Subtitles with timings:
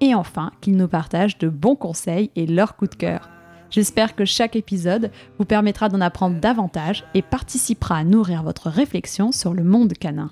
[0.00, 3.28] et enfin qu'ils nous partagent de bons conseils et leurs coups de cœur.
[3.70, 9.32] J'espère que chaque épisode vous permettra d'en apprendre davantage et participera à nourrir votre réflexion
[9.32, 10.30] sur le monde canin.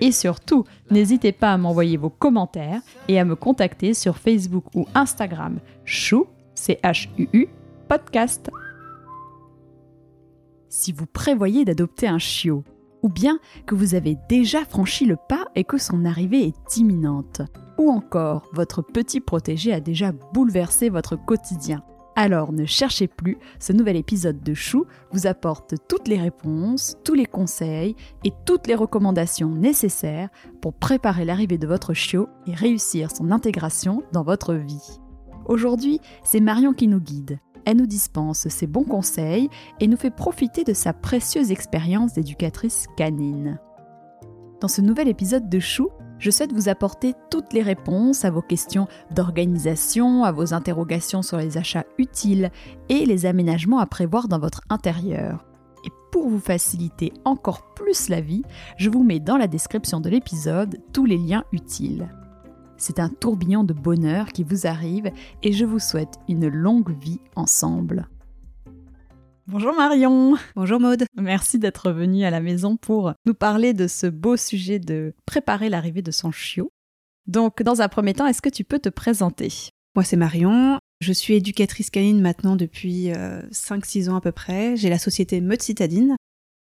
[0.00, 4.86] Et surtout, n'hésitez pas à m'envoyer vos commentaires et à me contacter sur Facebook ou
[4.94, 7.48] Instagram chou, C-H-U-U,
[7.88, 8.50] podcast.
[10.68, 12.64] Si vous prévoyez d'adopter un chiot,
[13.02, 17.42] ou bien que vous avez déjà franchi le pas et que son arrivée est imminente,
[17.78, 21.82] ou encore votre petit protégé a déjà bouleversé votre quotidien.
[22.16, 27.14] Alors ne cherchez plus, ce nouvel épisode de Chou vous apporte toutes les réponses, tous
[27.14, 30.28] les conseils et toutes les recommandations nécessaires
[30.60, 35.00] pour préparer l'arrivée de votre chiot et réussir son intégration dans votre vie.
[35.46, 37.40] Aujourd'hui, c'est Marion qui nous guide.
[37.64, 39.48] Elle nous dispense ses bons conseils
[39.80, 43.58] et nous fait profiter de sa précieuse expérience d'éducatrice canine.
[44.60, 48.42] Dans ce nouvel épisode de Chou, je souhaite vous apporter toutes les réponses à vos
[48.42, 52.50] questions d'organisation, à vos interrogations sur les achats utiles
[52.88, 55.44] et les aménagements à prévoir dans votre intérieur.
[55.84, 58.42] Et pour vous faciliter encore plus la vie,
[58.78, 62.08] je vous mets dans la description de l'épisode tous les liens utiles.
[62.76, 65.10] C'est un tourbillon de bonheur qui vous arrive
[65.42, 68.08] et je vous souhaite une longue vie ensemble.
[69.46, 70.36] Bonjour Marion.
[70.56, 71.04] Bonjour Maude.
[71.16, 75.68] Merci d'être venue à la maison pour nous parler de ce beau sujet de préparer
[75.68, 76.70] l'arrivée de son chiot.
[77.26, 79.52] Donc, dans un premier temps, est-ce que tu peux te présenter?
[79.94, 80.78] Moi, c'est Marion.
[81.02, 83.10] Je suis éducatrice canine maintenant depuis
[83.52, 84.76] 5-6 ans à peu près.
[84.76, 86.16] J'ai la société Meute Citadine.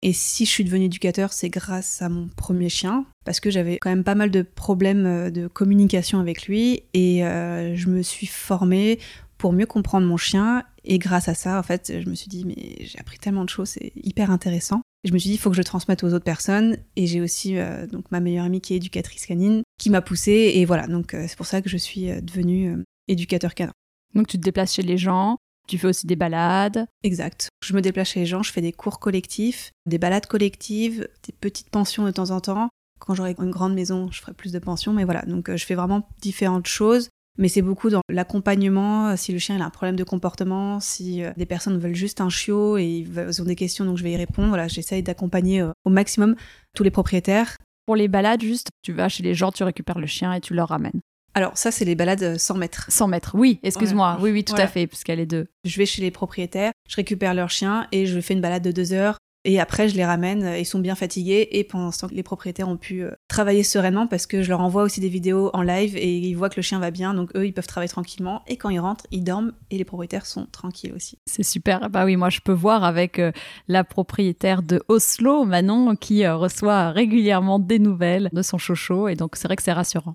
[0.02, 3.78] Et si je suis devenue éducateur, c'est grâce à mon premier chien, parce que j'avais
[3.80, 8.02] quand même pas mal de problèmes euh, de communication avec lui, et euh, je me
[8.02, 8.98] suis formée
[9.42, 10.62] pour mieux comprendre mon chien.
[10.84, 13.48] Et grâce à ça, en fait, je me suis dit, mais j'ai appris tellement de
[13.48, 14.82] choses, c'est hyper intéressant.
[15.02, 16.76] Et je me suis dit, il faut que je transmette aux autres personnes.
[16.94, 20.52] Et j'ai aussi euh, donc ma meilleure amie qui est éducatrice canine, qui m'a poussée.
[20.54, 23.72] Et voilà, donc euh, c'est pour ça que je suis euh, devenue éducateur canin.
[24.14, 26.86] Donc tu te déplaces chez les gens, tu fais aussi des balades.
[27.02, 27.48] Exact.
[27.64, 31.32] Je me déplace chez les gens, je fais des cours collectifs, des balades collectives, des
[31.32, 32.68] petites pensions de temps en temps.
[33.00, 35.22] Quand j'aurai une grande maison, je ferai plus de pensions, mais voilà.
[35.22, 37.08] Donc je fais vraiment différentes choses.
[37.38, 41.24] Mais c'est beaucoup dans l'accompagnement, euh, si le chien a un problème de comportement, si
[41.24, 44.12] euh, des personnes veulent juste un chiot et ils ont des questions, donc je vais
[44.12, 44.48] y répondre.
[44.48, 46.36] Voilà, j'essaye d'accompagner euh, au maximum
[46.74, 47.56] tous les propriétaires.
[47.86, 50.54] Pour les balades, juste, tu vas chez les gens, tu récupères le chien et tu
[50.54, 51.00] le ramènes.
[51.34, 52.84] Alors ça, c'est les balades 100 mètres.
[52.88, 54.18] 100 mètres, oui, excuse-moi.
[54.20, 55.46] Oui, oui, tout à fait, puisqu'elle est deux.
[55.64, 58.70] Je vais chez les propriétaires, je récupère leur chien et je fais une balade de
[58.70, 62.06] deux heures et après, je les ramène, ils sont bien fatigués et pendant ce temps,
[62.12, 65.50] les propriétaires ont pu euh, travailler sereinement parce que je leur envoie aussi des vidéos
[65.52, 67.88] en live et ils voient que le chien va bien, donc eux, ils peuvent travailler
[67.88, 68.42] tranquillement.
[68.46, 71.18] Et quand ils rentrent, ils dorment et les propriétaires sont tranquilles aussi.
[71.26, 71.90] C'est super.
[71.90, 73.32] Bah oui, moi, je peux voir avec euh,
[73.66, 79.16] la propriétaire de Oslo, Manon, qui euh, reçoit régulièrement des nouvelles de son chocho et
[79.16, 80.14] donc c'est vrai que c'est rassurant.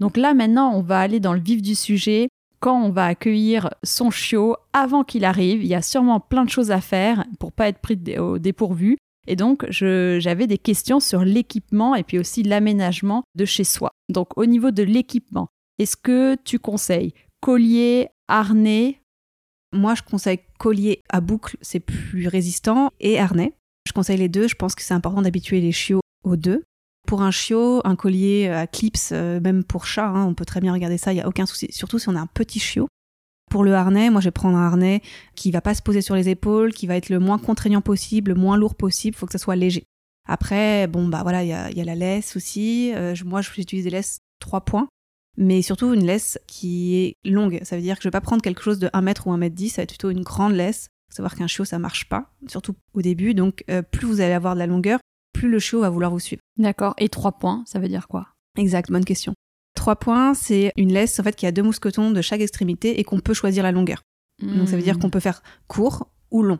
[0.00, 2.28] Donc là, maintenant, on va aller dans le vif du sujet
[2.60, 5.62] quand on va accueillir son chiot avant qu'il arrive.
[5.62, 8.96] Il y a sûrement plein de choses à faire pour pas être pris au dépourvu.
[9.26, 13.90] Et donc, j'avais des questions sur l'équipement et puis aussi l'aménagement de chez soi.
[14.08, 15.48] Donc, au niveau de l'équipement,
[15.78, 19.00] est-ce que tu conseilles collier, harnais?
[19.72, 23.54] Moi, je conseille collier à boucle, c'est plus résistant, et harnais.
[23.86, 24.48] Je conseille les deux.
[24.48, 26.64] Je pense que c'est important d'habituer les chiots aux deux.
[27.10, 30.60] Pour un chiot, un collier à clips, euh, même pour chat, hein, on peut très
[30.60, 32.86] bien regarder ça, il n'y a aucun souci, surtout si on a un petit chiot.
[33.50, 35.02] Pour le harnais, moi je vais prendre un harnais
[35.34, 38.30] qui va pas se poser sur les épaules, qui va être le moins contraignant possible,
[38.30, 39.82] le moins lourd possible, il faut que ça soit léger.
[40.28, 42.92] Après, bon bah voilà, il y a, la laisse aussi.
[42.94, 44.86] Euh, moi j'utilise des laisses 3 points,
[45.36, 47.58] mais surtout une laisse qui est longue.
[47.64, 49.36] Ça veut dire que je vais pas prendre quelque chose de 1 mètre ou 1
[49.36, 50.86] mètre 10, ça va être plutôt une grande laisse.
[51.08, 54.32] Faut savoir qu'un chiot ça marche pas, surtout au début, donc euh, plus vous allez
[54.32, 54.99] avoir de la longueur,
[55.40, 56.42] plus le chiot va vouloir vous suivre.
[56.58, 56.94] D'accord.
[56.98, 58.28] Et trois points, ça veut dire quoi?
[58.58, 59.32] Exact, bonne question.
[59.74, 63.04] Trois points, c'est une laisse en fait qui a deux mousquetons de chaque extrémité et
[63.04, 64.02] qu'on peut choisir la longueur.
[64.42, 65.00] Donc ça veut dire hmm.
[65.00, 66.58] qu'on peut faire court ou long.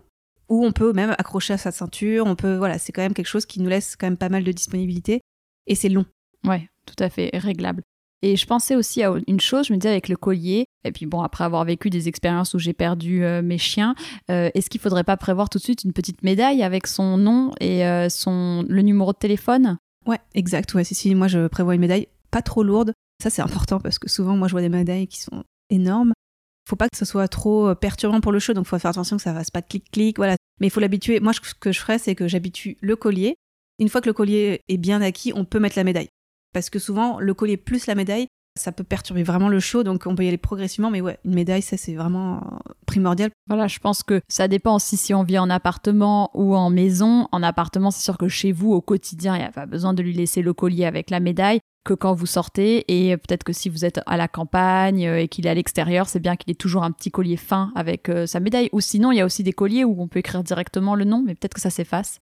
[0.49, 3.27] Ou on peut même accrocher à sa ceinture, on peut voilà, c'est quand même quelque
[3.27, 5.21] chose qui nous laisse quand même pas mal de disponibilité
[5.67, 6.07] et c'est long.
[6.45, 7.83] Ouais, tout à fait réglable.
[8.23, 11.07] Et je pensais aussi à une chose, je me disais avec le collier, et puis
[11.07, 13.95] bon, après avoir vécu des expériences où j'ai perdu euh, mes chiens,
[14.31, 17.53] euh, est-ce qu'il faudrait pas prévoir tout de suite une petite médaille avec son nom
[17.61, 19.79] et euh, son, le numéro de téléphone?
[20.07, 20.73] Ouais, exact.
[20.75, 22.93] Ouais, si, si, moi je prévois une médaille pas trop lourde.
[23.23, 26.15] Ça, c'est important parce que souvent, moi, je vois des médailles qui sont énormes.
[26.67, 29.23] faut pas que ce soit trop perturbant pour le chiot, donc faut faire attention que
[29.23, 30.37] ça fasse pas clic-clic, voilà.
[30.59, 31.21] Mais il faut l'habituer.
[31.21, 33.35] Moi, ce que je ferais, c'est que j'habitue le collier.
[33.79, 36.09] Une fois que le collier est bien acquis, on peut mettre la médaille.
[36.55, 40.07] Parce que souvent, le collier plus la médaille, ça peut perturber vraiment le show, donc
[40.07, 43.31] on peut y aller progressivement, mais ouais, une médaille, ça c'est vraiment euh, primordial.
[43.49, 47.29] Voilà, je pense que ça dépend aussi si on vit en appartement ou en maison.
[47.33, 50.03] En appartement, c'est sûr que chez vous, au quotidien, il n'y a pas besoin de
[50.03, 53.69] lui laisser le collier avec la médaille que quand vous sortez et peut-être que si
[53.69, 56.55] vous êtes à la campagne euh, et qu'il est à l'extérieur, c'est bien qu'il ait
[56.55, 58.69] toujours un petit collier fin avec euh, sa médaille.
[58.73, 61.23] Ou sinon, il y a aussi des colliers où on peut écrire directement le nom,
[61.25, 62.21] mais peut-être que ça s'efface.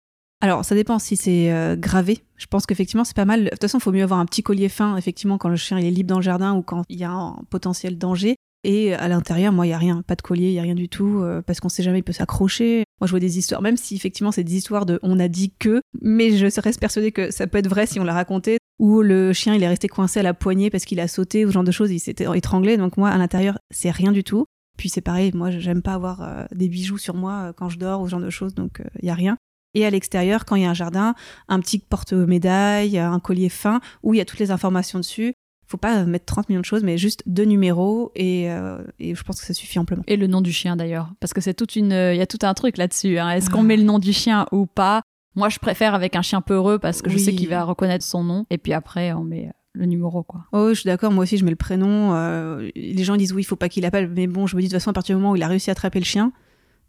[0.43, 2.19] Alors, ça dépend si c'est euh, gravé.
[2.35, 3.45] Je pense qu'effectivement, c'est pas mal.
[3.45, 5.77] De toute façon, il faut mieux avoir un petit collier fin, effectivement, quand le chien
[5.77, 8.35] est libre dans le jardin ou quand il y a un potentiel danger.
[8.65, 10.75] Et à l'intérieur, moi, il y a rien, pas de collier, il y a rien
[10.75, 12.83] du tout, euh, parce qu'on sait jamais, il peut s'accrocher.
[12.99, 15.53] Moi, je vois des histoires, même si effectivement, c'est des histoires de on a dit
[15.57, 19.01] que, mais je reste persuadée que ça peut être vrai si on l'a raconté, ou
[19.01, 21.53] le chien, il est resté coincé à la poignée parce qu'il a sauté ou ce
[21.53, 22.75] genre de choses, il s'était étranglé.
[22.75, 24.43] Donc moi, à l'intérieur, c'est rien du tout.
[24.77, 28.01] Puis c'est pareil, moi, j'aime pas avoir euh, des bijoux sur moi quand je dors
[28.01, 29.37] ou ce genre de choses, donc il a rien
[29.73, 31.15] et à l'extérieur, quand il y a un jardin,
[31.47, 35.33] un petit porte-médaille, un collier fin où il y a toutes les informations dessus.
[35.65, 39.23] Faut pas mettre 30 millions de choses, mais juste deux numéros et, euh, et je
[39.23, 40.03] pense que ça suffit amplement.
[40.07, 42.39] Et le nom du chien d'ailleurs, parce que c'est toute une, il y a tout
[42.43, 43.17] un truc là-dessus.
[43.17, 43.31] Hein.
[43.31, 45.01] Est-ce qu'on met le nom du chien ou pas?
[45.35, 48.23] Moi, je préfère avec un chien peureux parce que je sais qu'il va reconnaître son
[48.23, 48.45] nom.
[48.51, 50.45] Et puis après, on met le numéro quoi.
[50.51, 52.13] Oh, je suis d'accord, moi aussi je mets le prénom.
[52.13, 54.67] Euh, les gens disent oui, il faut pas qu'il appelle, mais bon, je me dis
[54.67, 56.31] de toute façon à partir du moment où il a réussi à attraper le chien,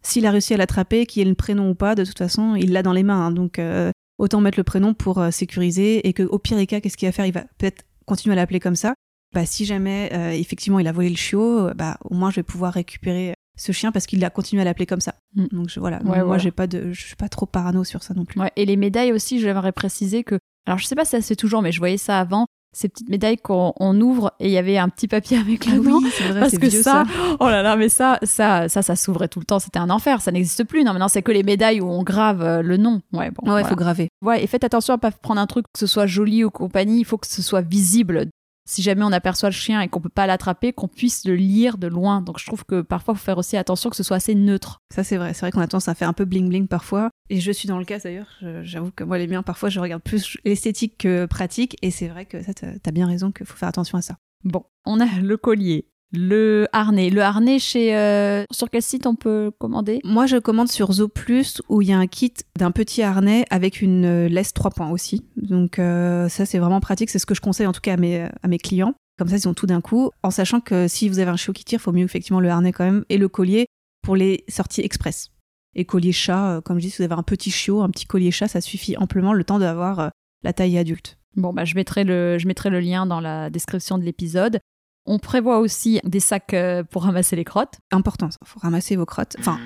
[0.04, 2.72] s'il a réussi à l'attraper, qu'il ait le prénom ou pas, de toute façon, il
[2.72, 3.26] l'a dans les mains.
[3.26, 3.30] Hein.
[3.30, 6.80] donc, euh, autant mettre le prénom pour euh, sécuriser et que, au pire des cas,
[6.80, 7.26] qu'est-ce qu'il va faire?
[7.26, 8.94] Il va peut-être continuer à l'appeler comme ça.
[9.34, 12.42] Bah, si jamais, euh, effectivement, il a volé le chiot, bah, au moins, je vais
[12.42, 15.14] pouvoir récupérer ce chien parce qu'il a continué à l'appeler comme ça.
[15.34, 15.46] Mm.
[15.52, 16.00] Donc, voilà.
[16.02, 18.40] moi, j'ai pas de, je suis pas trop parano sur ça non plus.
[18.56, 21.36] et les médailles aussi, j'aimerais préciser que, alors, je sais pas si ça se fait
[21.36, 24.76] toujours, mais je voyais ça avant ces petites médailles qu'on ouvre et il y avait
[24.76, 26.00] un petit papier avec le ah nom.
[26.40, 27.04] parce que ça,
[27.40, 29.58] oh là là, mais ça, ça, ça, ça s'ouvrait tout le temps.
[29.58, 30.20] C'était un enfer.
[30.20, 30.84] Ça n'existe plus.
[30.84, 33.00] Non, maintenant c'est que les médailles où on grave euh, le nom.
[33.12, 33.50] Ouais, bon.
[33.50, 34.08] Ouais, il faut graver.
[34.22, 37.00] Ouais, et faites attention à pas prendre un truc que ce soit joli ou compagnie.
[37.00, 38.26] Il faut que ce soit visible
[38.66, 41.78] si jamais on aperçoit le chien et qu'on peut pas l'attraper, qu'on puisse le lire
[41.78, 42.22] de loin.
[42.22, 44.80] Donc je trouve que parfois il faut faire aussi attention que ce soit assez neutre.
[44.94, 47.10] Ça c'est vrai, c'est vrai qu'on a tendance à faire un peu bling bling parfois.
[47.30, 50.02] Et je suis dans le cas d'ailleurs, j'avoue que moi les miens parfois je regarde
[50.02, 53.68] plus l'esthétique que pratique et c'est vrai que ça t'as bien raison qu'il faut faire
[53.68, 54.16] attention à ça.
[54.44, 57.10] Bon, on a le collier, le harnais.
[57.10, 60.00] Le harnais, chez euh, sur quel site on peut commander?
[60.04, 63.44] Moi, je commande sur Zo Plus où il y a un kit d'un petit harnais
[63.50, 65.24] avec une euh, laisse 3 points aussi.
[65.36, 67.10] Donc euh, ça, c'est vraiment pratique.
[67.10, 68.94] C'est ce que je conseille en tout cas à mes, à mes clients.
[69.18, 70.10] Comme ça, ils ont tout d'un coup.
[70.22, 72.48] En sachant que si vous avez un chiot qui tire, il faut mieux effectivement le
[72.48, 73.66] harnais quand même et le collier
[74.02, 75.30] pour les sorties express.
[75.76, 78.30] Et collier chat, comme je dis, si vous avez un petit chiot, un petit collier
[78.30, 80.10] chat, ça suffit amplement le temps d'avoir
[80.42, 81.18] la taille adulte.
[81.36, 84.60] Bon, bah, je, mettrai le, je mettrai le lien dans la description de l'épisode.
[85.06, 87.78] On prévoit aussi des sacs euh, pour ramasser les crottes.
[87.92, 89.36] Important, il faut ramasser vos crottes.
[89.38, 89.58] Enfin,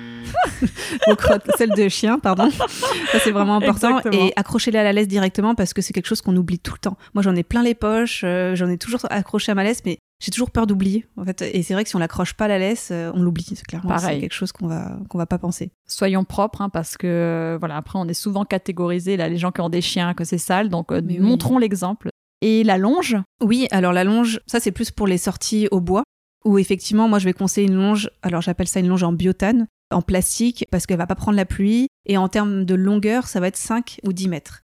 [1.07, 2.49] vos crottes, celles de chien, pardon.
[2.51, 4.01] Ça, c'est vraiment important.
[4.11, 6.79] Et accrochez-les à la laisse directement parce que c'est quelque chose qu'on oublie tout le
[6.79, 6.97] temps.
[7.13, 9.97] Moi, j'en ai plein les poches, euh, j'en ai toujours accroché à ma laisse, mais
[10.21, 11.07] j'ai toujours peur d'oublier.
[11.15, 11.41] En fait.
[11.41, 13.47] Et c'est vrai que si on l'accroche pas à la laisse, euh, on l'oublie.
[13.65, 15.71] Clairement, c'est quelque chose qu'on va, qu'on va pas penser.
[15.87, 19.61] Soyons propres, hein, parce que voilà, après, on est souvent catégorisé, là, les gens qui
[19.61, 20.67] ont des chiens, que c'est sale.
[20.67, 22.09] Donc, montrons l'exemple.
[22.41, 26.03] Et la longe Oui, alors la longe, ça c'est plus pour les sorties au bois,
[26.45, 29.67] où effectivement, moi je vais conseiller une longe, alors j'appelle ça une longe en biotane,
[29.91, 33.39] en plastique, parce qu'elle va pas prendre la pluie, et en termes de longueur, ça
[33.39, 34.61] va être 5 ou 10 mètres.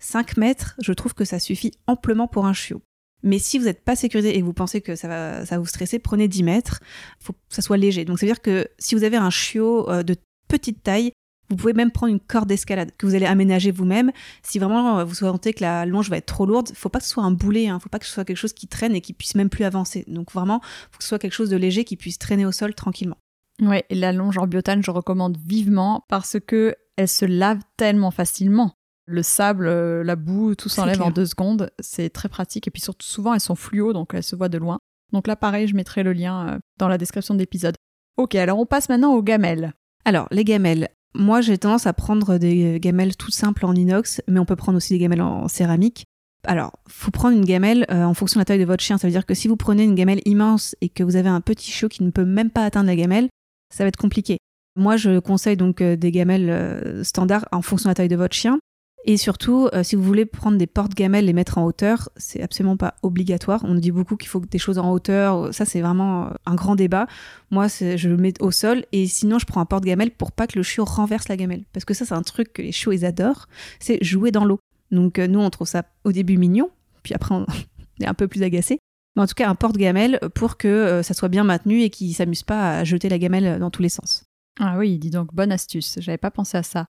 [0.00, 2.82] 5 mètres, je trouve que ça suffit amplement pour un chiot.
[3.22, 5.66] Mais si vous n'êtes pas sécurisé et que vous pensez que ça va, ça vous
[5.66, 6.80] stresser, prenez 10 mètres.
[7.20, 8.04] Il faut que ça soit léger.
[8.04, 10.16] Donc, ça veut dire que si vous avez un chiot euh, de
[10.48, 11.12] petite taille,
[11.52, 14.10] vous pouvez même prendre une corde d'escalade que vous allez aménager vous-même.
[14.42, 16.98] Si vraiment euh, vous sentez que la longe va être trop lourde, il faut pas
[16.98, 17.78] que ce soit un boulet, hein.
[17.78, 20.04] faut pas que ce soit quelque chose qui traîne et qui puisse même plus avancer.
[20.08, 22.74] Donc vraiment, faut que ce soit quelque chose de léger qui puisse traîner au sol
[22.74, 23.18] tranquillement.
[23.60, 28.10] Ouais, et la longe en biotane, je recommande vivement parce que elle se lave tellement
[28.10, 28.74] facilement.
[29.06, 31.70] Le sable, euh, la boue, tout s'enlève en deux secondes.
[31.80, 32.68] C'est très pratique.
[32.68, 34.78] Et puis surtout, souvent, elles sont fluo, donc elles se voient de loin.
[35.12, 37.74] Donc là, pareil, je mettrai le lien euh, dans la description de l'épisode.
[38.16, 39.72] Ok, alors on passe maintenant aux gamelles.
[40.04, 44.40] Alors, les gamelles, moi, j'ai tendance à prendre des gamelles tout simples en inox, mais
[44.40, 46.04] on peut prendre aussi des gamelles en céramique.
[46.44, 48.98] Alors, faut prendre une gamelle euh, en fonction de la taille de votre chien.
[48.98, 51.40] Ça veut dire que si vous prenez une gamelle immense et que vous avez un
[51.40, 53.28] petit chiot qui ne peut même pas atteindre la gamelle,
[53.72, 54.38] ça va être compliqué.
[54.76, 58.16] Moi, je conseille donc euh, des gamelles euh, standards en fonction de la taille de
[58.16, 58.58] votre chien.
[59.04, 62.76] Et surtout, euh, si vous voulez prendre des portes-gamelles, les mettre en hauteur, c'est absolument
[62.76, 63.60] pas obligatoire.
[63.64, 65.52] On dit beaucoup qu'il faut des choses en hauteur.
[65.52, 67.08] Ça, c'est vraiment euh, un grand débat.
[67.50, 70.56] Moi, je le mets au sol et sinon, je prends un porte-gamelle pour pas que
[70.56, 71.64] le chiot renverse la gamelle.
[71.72, 73.48] Parce que ça, c'est un truc que les chiots, ils adorent.
[73.80, 74.60] C'est jouer dans l'eau.
[74.92, 76.70] Donc, euh, nous, on trouve ça au début mignon.
[77.02, 77.44] Puis après, on
[78.00, 78.78] est un peu plus agacé.
[79.16, 82.44] Mais en tout cas, un porte-gamelle pour que ça soit bien maintenu et qu'il s'amuse
[82.44, 84.24] pas à jeter la gamelle dans tous les sens.
[84.58, 85.98] Ah oui, dis donc, bonne astuce.
[86.00, 86.86] J'avais pas pensé à ça.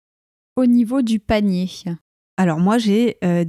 [0.55, 1.69] Au niveau du panier.
[2.37, 3.45] Alors moi, j'ai euh,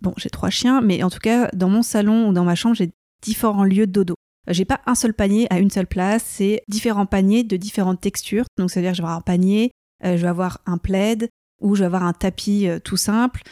[0.00, 2.74] bon, j'ai trois chiens, mais en tout cas, dans mon salon ou dans ma chambre,
[2.74, 2.90] j'ai
[3.22, 4.14] différents lieux de dodo.
[4.48, 8.44] J'ai pas un seul panier à une seule place, c'est différents paniers de différentes textures.
[8.58, 9.70] Donc, ça veut dire que je vais avoir un panier,
[10.04, 11.28] euh, je vais avoir un plaid,
[11.60, 13.42] ou je vais avoir un tapis euh, tout simple.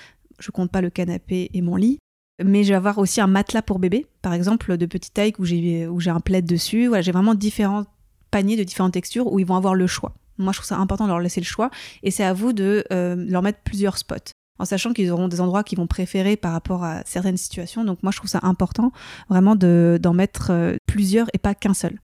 [0.40, 1.98] Je compte pas le canapé et mon lit.
[2.44, 5.44] Mais je vais avoir aussi un matelas pour bébé, par exemple, de petite taille où
[5.44, 6.86] j'ai, où j'ai un plaid dessus.
[6.86, 7.84] Voilà, j'ai vraiment différents
[8.30, 10.14] paniers de différentes textures où ils vont avoir le choix.
[10.38, 11.70] Moi, je trouve ça important de leur laisser le choix.
[12.02, 15.40] Et c'est à vous de euh, leur mettre plusieurs spots en sachant qu'ils auront des
[15.40, 17.84] endroits qu'ils vont préférer par rapport à certaines situations.
[17.84, 18.92] Donc moi, je trouve ça important
[19.28, 21.98] vraiment d'en mettre euh, plusieurs et pas qu'un seul.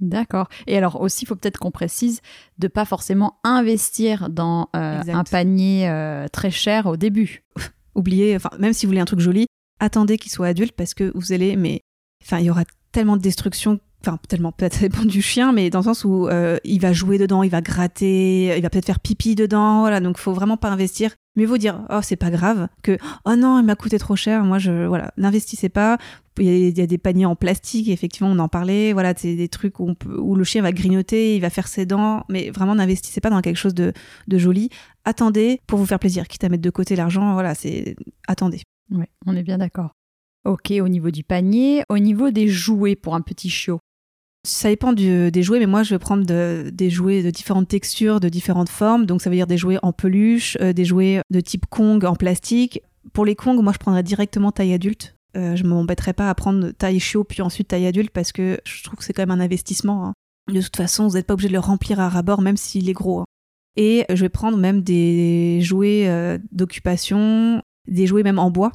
[0.00, 0.48] D'accord.
[0.66, 2.20] Et alors aussi, il faut peut-être qu'on précise
[2.58, 7.44] de pas forcément investir dans euh, un panier euh, très cher au début.
[7.94, 9.46] Oubliez, enfin même si vous voulez un truc joli,
[9.78, 11.80] attendez qu'il soit adulte parce que vous allez, mais
[12.22, 15.70] enfin il y aura tellement de destruction enfin tellement peut-être ça dépend du chien mais
[15.70, 16.28] dans le sens où
[16.64, 20.18] il va jouer dedans il va gratter il va peut-être faire pipi dedans voilà donc
[20.18, 23.64] faut vraiment pas investir Mieux vaut dire oh c'est pas grave que oh non il
[23.64, 24.44] m'a coûté trop cher.
[24.44, 25.96] Moi je voilà n'investissez pas.
[26.38, 28.92] Il y, a, des paniers en plastique effectivement on en parlait.
[28.92, 32.24] Voilà c'est des trucs où, où le chien va grignoter, il va faire ses dents.
[32.28, 33.92] Mais vraiment n'investissez pas dans quelque chose de,
[34.26, 34.70] de joli.
[35.04, 36.26] Attendez pour vous faire plaisir.
[36.26, 37.34] Quitte à mettre de côté l'argent.
[37.34, 37.94] Voilà c'est
[38.26, 38.62] attendez.
[38.90, 39.90] Ouais on est bien d'accord.
[40.44, 43.78] Ok au niveau du panier, au niveau des jouets pour un petit chiot.
[44.42, 48.28] Ça dépend des jouets, mais moi je vais prendre des jouets de différentes textures, de
[48.28, 49.04] différentes formes.
[49.04, 52.14] Donc ça veut dire des jouets en peluche, euh, des jouets de type Kong en
[52.14, 52.82] plastique.
[53.12, 55.14] Pour les Kong, moi je prendrais directement taille adulte.
[55.36, 58.82] Euh, je m'embêterais pas à prendre taille chiot puis ensuite taille adulte parce que je
[58.82, 60.06] trouve que c'est quand même un investissement.
[60.06, 60.12] Hein.
[60.48, 62.94] De toute façon, vous n'êtes pas obligé de le remplir à rabord même s'il est
[62.94, 63.20] gros.
[63.20, 63.24] Hein.
[63.76, 68.72] Et je vais prendre même des jouets euh, d'occupation, des jouets même en bois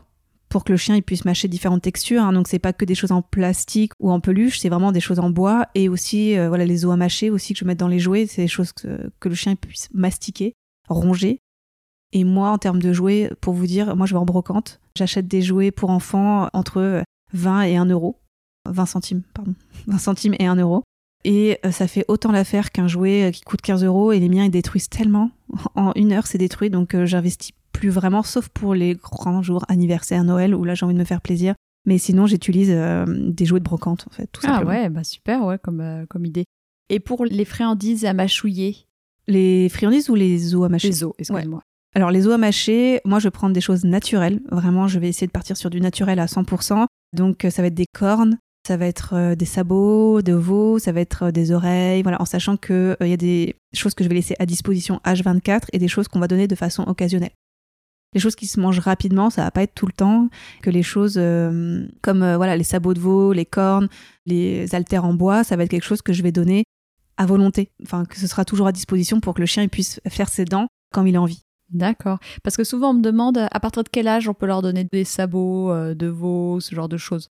[0.56, 2.22] pour que le chien il puisse mâcher différentes textures.
[2.22, 2.32] Hein.
[2.32, 5.20] Donc c'est pas que des choses en plastique ou en peluche, c'est vraiment des choses
[5.20, 7.90] en bois et aussi euh, voilà les os à mâcher aussi que je mets dans
[7.90, 10.54] les jouets, c'est des choses que, le chien puisse mastiquer,
[10.88, 11.40] ronger.
[12.14, 14.80] Et moi en termes de jouets, pour vous dire, moi je vais en brocante.
[14.98, 18.22] J'achète des jouets pour enfants entre 20 et 1 euro.
[18.70, 19.56] 20 centimes, pardon.
[19.88, 20.84] 20 centimes et 1 euro.
[21.26, 24.30] Et euh, ça fait autant l'affaire qu'un jouet euh, qui coûte 15 euros et les
[24.30, 25.32] miens ils détruisent tellement.
[25.76, 30.24] En une heure c'est détruit donc j'investis plus vraiment, sauf pour les grands jours, anniversaire,
[30.24, 31.56] Noël, où là j'ai envie de me faire plaisir.
[31.86, 35.46] Mais sinon, j'utilise euh, des jouets de brocante, en fait, tout ah ouais, bah super,
[35.46, 36.46] ouais, comme, euh, comme idée.
[36.90, 38.88] Et pour les friandises à mâchouiller?
[39.28, 40.88] Les friandises ou les os à mâcher?
[40.88, 41.62] Les os, excuse-moi.
[41.96, 44.42] Alors les os à mâcher, moi je vais prendre des choses naturelles.
[44.52, 46.86] Vraiment, je vais essayer de partir sur du naturel à 100%.
[47.14, 50.92] Donc euh, ça va être des cornes, ça va être des sabots de veau, ça
[50.92, 54.10] va être des oreilles, voilà, en sachant qu'il il y a des choses que je
[54.10, 57.32] vais laisser à disposition H24 et des choses qu'on va donner de façon occasionnelle
[58.16, 60.30] les choses qui se mangent rapidement, ça va pas être tout le temps.
[60.64, 63.90] Que les choses euh, comme euh, voilà les sabots de veau, les cornes,
[64.26, 66.64] les haltères en bois, ça va être quelque chose que je vais donner
[67.18, 67.72] à volonté.
[67.84, 70.46] Enfin, que ce sera toujours à disposition pour que le chien il puisse faire ses
[70.46, 71.42] dents quand il a envie.
[71.70, 72.20] D'accord.
[72.42, 74.86] Parce que souvent on me demande à partir de quel âge on peut leur donner
[74.86, 77.28] des sabots euh, de veau, ce genre de choses?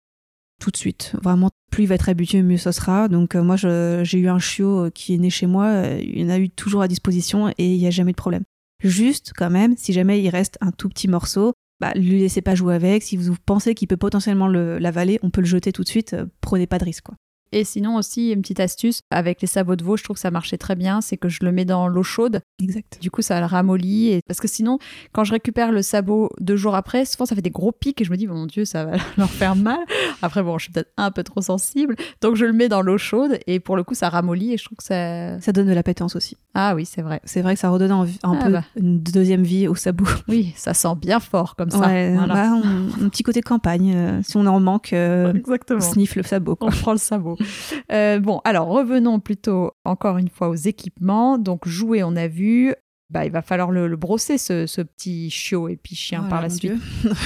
[0.59, 1.15] Tout de suite.
[1.23, 3.07] Vraiment, plus il va être habitué, mieux ce sera.
[3.07, 5.73] Donc moi, j'ai eu un chiot qui est né chez moi.
[6.01, 8.45] Il en a eu toujours à disposition et il n'y a jamais de problème.
[8.83, 12.55] Juste, quand même, si jamais il reste un tout petit morceau, bah, lui laissez pas
[12.55, 13.03] jouer avec.
[13.03, 16.15] Si vous pensez qu'il peut potentiellement l'avaler, on peut le jeter tout de suite.
[16.15, 17.17] Euh, prenez pas de risque, quoi.
[17.53, 20.31] Et sinon aussi, une petite astuce, avec les sabots de veau, je trouve que ça
[20.31, 22.41] marchait très bien, c'est que je le mets dans l'eau chaude.
[22.61, 22.99] Exact.
[23.01, 24.09] Du coup, ça le ramollit.
[24.09, 24.21] Et...
[24.27, 24.79] Parce que sinon,
[25.13, 28.05] quand je récupère le sabot deux jours après, souvent ça fait des gros pics et
[28.05, 29.79] je me dis, mon Dieu, ça va leur faire mal.
[30.23, 31.97] Après, bon, je suis peut-être un peu trop sensible.
[32.21, 34.65] Donc, je le mets dans l'eau chaude et pour le coup, ça ramollit et je
[34.65, 35.41] trouve que ça.
[35.41, 35.83] Ça donne de la
[36.15, 36.37] aussi.
[36.55, 37.21] Ah oui, c'est vrai.
[37.25, 38.65] C'est vrai que ça redonne un, ah peu bah.
[38.77, 40.05] une deuxième vie au sabot.
[40.29, 41.81] Oui, ça sent bien fort comme ça.
[41.81, 43.93] Ouais, bah, un petit côté campagne.
[43.95, 45.33] Euh, si on en manque, euh,
[45.71, 46.57] on sniffe le sabot.
[46.61, 47.37] On prend le sabot.
[47.91, 51.37] Euh, bon, alors revenons plutôt encore une fois aux équipements.
[51.37, 52.75] Donc jouer, on a vu.
[53.11, 56.73] Bah, il va falloir le, brosser, ce, petit chiot et puis chien par la suite.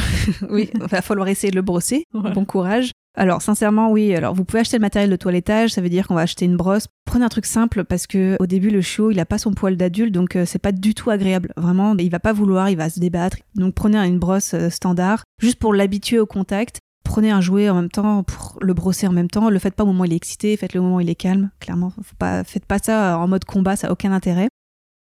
[0.50, 2.04] oui, il va falloir essayer de le brosser.
[2.12, 2.90] Bon courage.
[3.16, 6.14] Alors sincèrement oui, alors vous pouvez acheter le matériel de toilettage, ça veut dire qu'on
[6.14, 6.86] va acheter une brosse.
[7.06, 9.76] Prenez un truc simple parce que au début le chiot, il a pas son poil
[9.76, 11.52] d'adulte donc euh, c'est pas du tout agréable.
[11.56, 13.38] Vraiment, il va pas vouloir, il va se débattre.
[13.54, 16.80] Donc prenez une brosse euh, standard juste pour l'habituer au contact
[17.16, 19.48] prenez un jouet en même temps pour le brosser en même temps.
[19.48, 21.14] Le faites pas au moment où il est excité, faites-le au moment où il est
[21.14, 21.50] calme.
[21.60, 24.48] Clairement, faut pas, faites pas ça en mode combat, ça a aucun intérêt.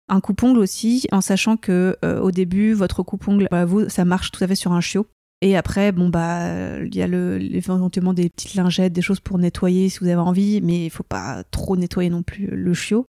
[0.09, 4.33] Un coupe-ongle aussi, en sachant que euh, au début, votre coupe-ongle, bah, vous, ça marche
[4.33, 5.07] tout à fait sur un chiot.
[5.41, 9.39] Et après, bon bah, il y a le, éventuellement des petites lingettes, des choses pour
[9.39, 13.07] nettoyer si vous avez envie, mais il faut pas trop nettoyer non plus le chiot.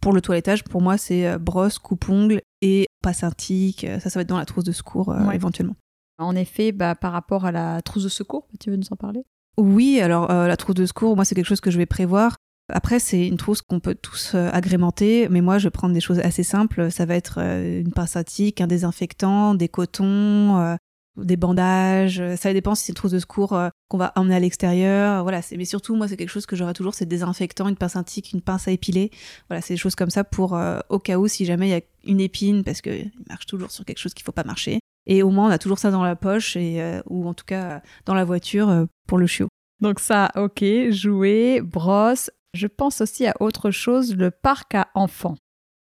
[0.00, 3.86] Pour le toilettage, pour moi, c'est euh, brosse, coupe-ongle et passe un tic.
[4.00, 5.76] Ça, ça va être dans la trousse de secours euh, éventuellement.
[6.18, 9.24] En effet, bah, par rapport à la trousse de secours, tu veux nous en parler?
[9.56, 12.36] Oui, alors la trousse de secours, moi c'est quelque chose que je vais prévoir.
[12.72, 16.20] Après, c'est une trousse qu'on peut tous agrémenter, mais moi je vais prendre des choses
[16.20, 16.90] assez simples.
[16.90, 20.76] Ça va être une pince à tic, un désinfectant, des cotons,
[21.24, 22.22] des bandages.
[22.36, 25.22] Ça dépend si c'est une trousse de secours euh, qu'on va emmener à l'extérieur.
[25.22, 28.04] Voilà, mais surtout, moi, c'est quelque chose que j'aurai toujours, c'est désinfectant, une pince à
[28.32, 29.10] une pince à épiler.
[29.48, 31.74] Voilà, c'est des choses comme ça pour, euh, au cas où, si jamais il y
[31.74, 34.80] a une épine, parce qu'il marche toujours sur quelque chose qu'il faut pas marcher.
[35.08, 37.44] Et au moins, on a toujours ça dans la poche, et, euh, ou en tout
[37.44, 39.48] cas dans la voiture pour le chiot.
[39.80, 42.30] Donc ça, ok, jouer, brosse.
[42.54, 45.36] Je pense aussi à autre chose, le parc à enfants.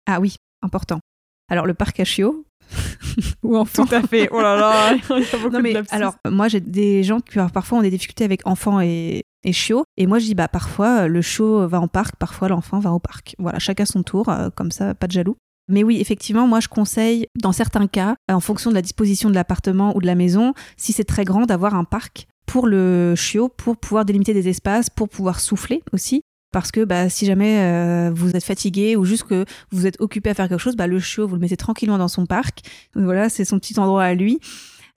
[0.06, 1.00] Ah oui, important.
[1.48, 2.44] Alors le parc à chiots,
[3.42, 3.86] ou enfants.
[3.86, 4.28] Tout à fait.
[4.32, 7.78] Oh là là, il y a beaucoup mais, Alors, moi, j'ai des gens qui parfois
[7.78, 9.84] ont des difficultés avec enfants et, et chiots.
[9.96, 12.98] Et moi, je dis, bah, parfois, le chiot va en parc, parfois, l'enfant va au
[12.98, 13.34] parc.
[13.38, 15.36] Voilà, chacun son tour, euh, comme ça, pas de jaloux.
[15.68, 19.34] Mais oui, effectivement, moi je conseille, dans certains cas, en fonction de la disposition de
[19.34, 23.48] l'appartement ou de la maison, si c'est très grand, d'avoir un parc pour le chiot,
[23.48, 28.10] pour pouvoir délimiter des espaces, pour pouvoir souffler aussi parce que bah, si jamais euh,
[28.14, 31.00] vous êtes fatigué ou juste que vous êtes occupé à faire quelque chose, bah, le
[31.00, 32.60] chiot, vous le mettez tranquillement dans son parc.
[32.94, 34.38] Voilà, c'est son petit endroit à lui.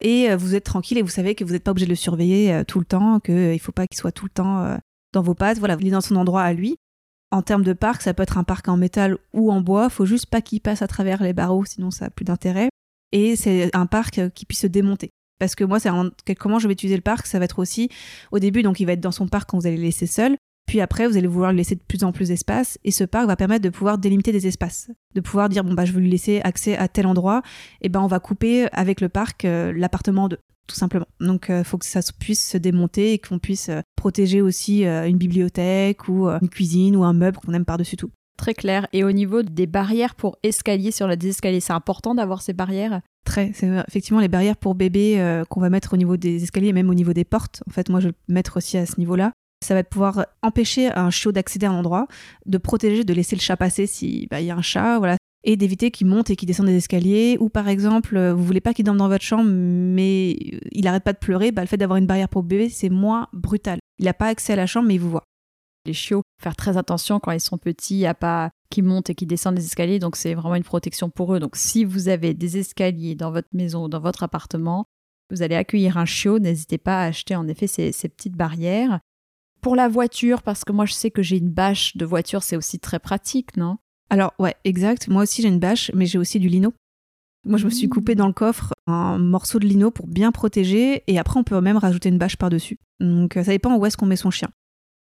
[0.01, 1.95] Et euh, vous êtes tranquille et vous savez que vous n'êtes pas obligé de le
[1.95, 4.77] surveiller euh, tout le temps, qu'il ne faut pas qu'il soit tout le temps
[5.13, 5.57] dans vos pattes.
[5.57, 6.75] Voilà, il est dans son endroit à lui.
[7.35, 9.89] En termes de parc, ça peut être un parc en métal ou en bois.
[9.89, 12.69] faut juste pas qu'il passe à travers les barreaux, sinon ça n'a plus d'intérêt.
[13.11, 15.09] Et c'est un parc qui puisse se démonter.
[15.37, 15.89] Parce que moi, c'est
[16.35, 17.89] comment je vais utiliser le parc, ça va être aussi
[18.31, 20.37] au début, donc il va être dans son parc quand vous allez le laisser seul.
[20.65, 23.27] Puis après, vous allez vouloir lui laisser de plus en plus d'espace et ce parc
[23.27, 26.09] va permettre de pouvoir délimiter des espaces, de pouvoir dire bon bah je veux lui
[26.09, 27.41] laisser accès à tel endroit,
[27.81, 31.07] et ben on va couper avec le parc euh, l'appartement en deux, tout simplement.
[31.19, 34.83] Donc il euh, faut que ça puisse se démonter et qu'on puisse euh, protéger aussi
[34.83, 38.11] une bibliothèque ou une cuisine ou un meuble qu'on aime par-dessus tout.
[38.37, 38.87] Très clair.
[38.93, 43.01] Et au niveau des barrières pour escalier sur la désescalier, c'est important d'avoir ces barrières?
[43.25, 43.51] Très.
[43.55, 46.93] C'est effectivement les barrières pour bébé qu'on va mettre au niveau des escaliers, même au
[46.93, 47.63] niveau des portes.
[47.67, 49.31] En fait, moi, je vais le mettre aussi à ce niveau-là
[49.65, 52.07] ça va pouvoir empêcher un chiot d'accéder à un endroit,
[52.45, 55.55] de protéger, de laisser le chat passer s'il bah, y a un chat, voilà, et
[55.55, 57.37] d'éviter qu'il monte et qu'il descende des escaliers.
[57.39, 60.31] Ou par exemple, vous voulez pas qu'il dorme dans votre chambre, mais
[60.71, 63.27] il arrête pas de pleurer, bah, le fait d'avoir une barrière pour bébé, c'est moins
[63.31, 63.79] brutal.
[63.99, 65.23] Il n'a pas accès à la chambre, mais il vous voit.
[65.85, 69.27] Les chiots, faire très attention quand ils sont petits, à pas qu'ils montent et qu'ils
[69.27, 71.39] descendent des escaliers, donc c'est vraiment une protection pour eux.
[71.39, 74.85] Donc si vous avez des escaliers dans votre maison ou dans votre appartement,
[75.29, 78.99] vous allez accueillir un chiot, n'hésitez pas à acheter en effet ces petites barrières.
[79.61, 82.57] Pour la voiture, parce que moi je sais que j'ai une bâche de voiture, c'est
[82.57, 83.77] aussi très pratique, non?
[84.09, 85.07] Alors ouais, exact.
[85.07, 86.73] Moi aussi j'ai une bâche, mais j'ai aussi du lino.
[87.45, 91.03] Moi, je me suis coupé dans le coffre un morceau de lino pour bien protéger,
[91.05, 92.79] et après, on peut même rajouter une bâche par-dessus.
[92.99, 94.49] Donc, euh, ça dépend où est-ce qu'on met son chien.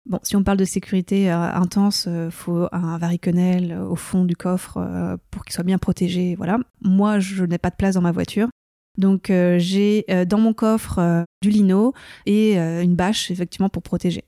[0.05, 4.37] Bon, si on parle de sécurité euh, intense, euh, faut un variconel au fond du
[4.37, 6.35] coffre pour qu'il soit bien protégé.
[6.35, 6.59] Voilà.
[6.83, 8.49] Moi, je n'ai pas de place dans ma voiture.
[8.99, 11.95] Donc, j'ai dans mon coffre du lino
[12.27, 14.23] et une bâche, effectivement, pour protéger.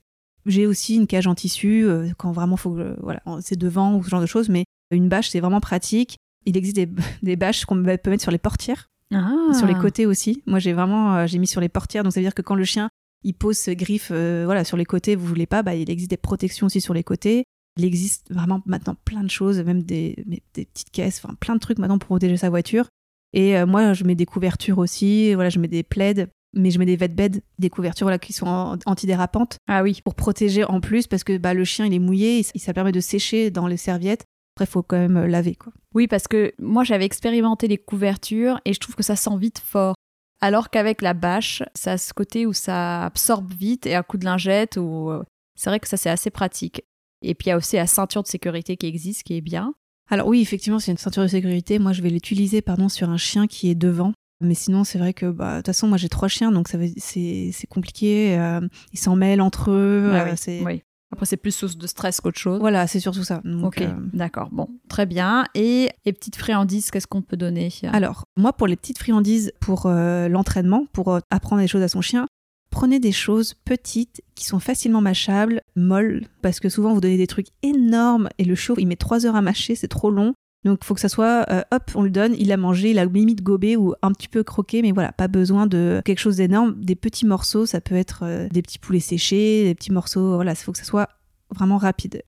[0.46, 4.04] J'ai aussi une cage en tissu euh, quand vraiment faut que, voilà, c'est devant ou
[4.04, 6.16] ce genre de choses, mais une bâche c'est vraiment pratique.
[6.44, 6.76] Il existe
[7.22, 9.52] des, bâches qu'on peut mettre sur les portières, ah.
[9.52, 10.42] sur les côtés aussi.
[10.46, 12.54] Moi j'ai vraiment euh, j'ai mis sur les portières, donc ça veut dire que quand
[12.54, 12.88] le chien
[13.24, 16.10] il pose ses griffes euh, voilà sur les côtés, vous voulez pas, bah, il existe
[16.10, 17.44] des protections aussi sur les côtés.
[17.78, 21.60] Il existe vraiment maintenant plein de choses, même des, des petites caisses, enfin plein de
[21.60, 22.86] trucs maintenant pour protéger sa voiture.
[23.34, 26.26] Et moi, je mets des couvertures aussi, voilà, je mets des plaids
[26.56, 29.58] mais je mets des beds, des couvertures voilà, qui sont antidérapantes.
[29.68, 30.00] Ah oui.
[30.04, 32.92] Pour protéger en plus, parce que bah, le chien, il est mouillé, et ça permet
[32.92, 34.24] de sécher dans les serviettes.
[34.56, 35.54] Après, il faut quand même euh, laver.
[35.54, 35.72] Quoi.
[35.94, 39.58] Oui, parce que moi, j'avais expérimenté les couvertures et je trouve que ça sent vite
[39.58, 39.94] fort.
[40.40, 44.16] Alors qu'avec la bâche, ça a ce côté où ça absorbe vite et un coup
[44.16, 45.22] de lingette, ou euh,
[45.56, 46.82] c'est vrai que ça, c'est assez pratique.
[47.22, 49.74] Et puis, il y a aussi la ceinture de sécurité qui existe, qui est bien.
[50.08, 51.78] Alors oui, effectivement, c'est une ceinture de sécurité.
[51.78, 54.12] Moi, je vais l'utiliser pardon, sur un chien qui est devant.
[54.40, 57.66] Mais sinon, c'est vrai que, bah, de toute façon, moi j'ai trois chiens, donc c'est
[57.68, 58.38] compliqué.
[58.38, 58.60] Euh,
[58.92, 60.12] ils s'en mêlent entre eux.
[60.12, 60.82] Euh, oui.
[61.12, 62.58] Après, c'est plus source de stress qu'autre chose.
[62.58, 63.40] Voilà, c'est surtout ça.
[63.62, 64.48] ok, euh, d'accord.
[64.50, 65.46] Bon, très bien.
[65.54, 67.70] Et les petites friandises, qu'est-ce qu'on peut donner?
[67.92, 72.26] Alors, moi, pour les petites friandises, pour l'entraînement, pour apprendre des choses à son chien,
[72.70, 77.26] prenez des choses petites qui sont facilement mâchables, molles, parce que souvent vous donnez des
[77.26, 80.34] trucs énormes et le chaud, il met trois heures à mâcher, c'est trop long.
[80.66, 82.98] Donc, il faut que ça soit, euh, hop, on le donne, il a mangé, il
[82.98, 86.38] a limite gobé ou un petit peu croqué, mais voilà, pas besoin de quelque chose
[86.38, 86.74] d'énorme.
[86.80, 90.52] Des petits morceaux, ça peut être euh, des petits poulets séchés, des petits morceaux, voilà,
[90.52, 91.08] il faut que ça soit
[91.54, 92.24] vraiment rapide.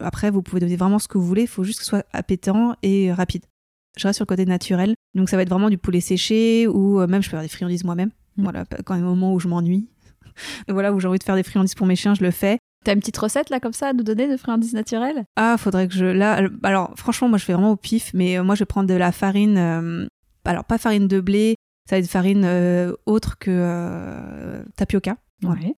[0.00, 2.04] Après, vous pouvez donner vraiment ce que vous voulez, il faut juste que ce soit
[2.12, 3.46] appétant et rapide.
[3.96, 7.00] Je reste sur le côté naturel, donc ça va être vraiment du poulet séché ou
[7.00, 8.10] euh, même je peux faire des friandises moi-même.
[8.36, 8.42] Mm.
[8.42, 9.88] Voilà, quand il y a un moment où je m'ennuie,
[10.68, 12.58] voilà, où j'ai envie de faire des friandises pour mes chiens, je le fais.
[12.84, 15.24] T'as une petite recette là comme ça à nous donner de friandises naturelles?
[15.36, 16.04] Ah, faudrait que je.
[16.06, 18.88] Là, alors franchement, moi je fais vraiment au pif, mais euh, moi je vais prendre
[18.88, 19.56] de la farine.
[19.58, 20.06] Euh,
[20.44, 21.56] alors pas farine de blé,
[21.88, 25.16] ça va être farine euh, autre que tapioca.
[25.42, 25.74] Ouais.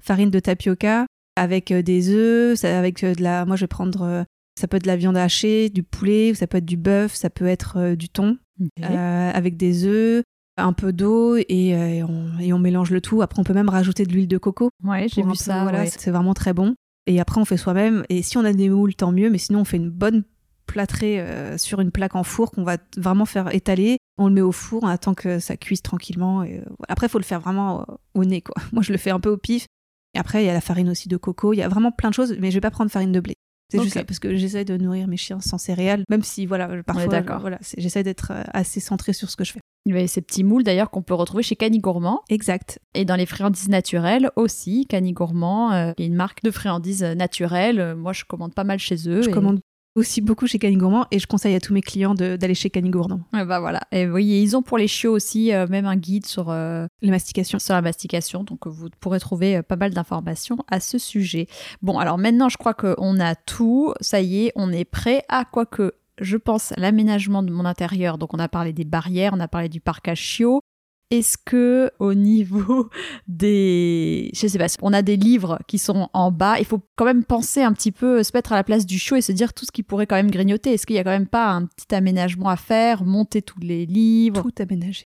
[0.00, 1.06] farine de tapioca
[1.36, 3.44] avec des œufs, ça- avec de la.
[3.44, 4.24] Moi, je vais prendre.
[4.58, 7.28] ça peut être de la viande hachée, du poulet, ça peut être du bœuf, ça
[7.30, 8.38] peut être du thon,
[8.82, 10.22] avec des œufs,
[10.56, 13.22] un peu d'eau et, euh, et on, et on mélange le tout.
[13.22, 14.70] Après, on peut même rajouter de l'huile de coco.
[14.82, 15.62] Ouais, j'ai vu peu, ça.
[15.62, 15.86] Voilà, ouais.
[15.86, 16.74] c'est vraiment très bon.
[17.06, 18.04] Et après, on fait soi-même.
[18.08, 19.30] Et si on a des moules, tant mieux.
[19.30, 20.24] Mais sinon, on fait une bonne
[20.66, 23.98] plâtrée euh, sur une plaque en four qu'on va vraiment faire étaler.
[24.16, 26.42] On le met au four, on attend que ça cuise tranquillement.
[26.42, 26.64] Et, euh.
[26.88, 28.54] Après, il faut le faire vraiment au nez, quoi.
[28.72, 29.66] Moi, je le fais un peu au pif.
[30.14, 31.52] Et après, il y a la farine aussi de coco.
[31.52, 33.33] Il y a vraiment plein de choses, mais je vais pas prendre farine de blé.
[33.70, 36.68] C'est juste ça, parce que j'essaie de nourrir mes chiens sans céréales, même si, voilà,
[36.82, 39.60] parfois, euh, voilà, j'essaie d'être euh, assez centrée sur ce que je fais.
[39.86, 42.78] Il y a ces petits moules d'ailleurs qu'on peut retrouver chez Cani Gourmand Exact.
[42.94, 44.86] et dans les friandises naturelles aussi.
[44.88, 47.80] Cani Gourmand, euh, une marque de friandises naturelles.
[47.80, 49.20] Euh, Moi, je commande pas mal chez eux.
[49.22, 49.60] Je et- commande
[49.94, 52.90] aussi beaucoup chez Cani Gourmand et je conseille à tous mes clients d'aller chez Cani
[52.90, 53.20] Gourmand.
[53.32, 53.80] Ouais, bah voilà.
[53.92, 57.10] Et et ils ont pour les chiots aussi euh, même un guide sur, euh, Les
[57.10, 57.58] mastications.
[57.58, 61.46] sur la mastication, donc euh, vous pourrez trouver pas mal d'informations à ce sujet.
[61.82, 63.94] Bon, alors maintenant, je crois qu'on a tout.
[64.00, 68.18] Ça y est, on est prêt à quoi que je pense l'aménagement de mon intérieur.
[68.18, 70.60] Donc, on a parlé des barrières, on a parlé du parc à chiots.
[71.10, 72.90] Est-ce que au niveau
[73.28, 77.04] des, je sais pas, on a des livres qui sont en bas, il faut quand
[77.04, 79.52] même penser un petit peu, se mettre à la place du chiot et se dire
[79.52, 80.72] tout ce qui pourrait quand même grignoter.
[80.72, 83.86] Est-ce qu'il y a quand même pas un petit aménagement à faire, monter tous les
[83.86, 84.42] livres?
[84.42, 85.04] Tout aménagé.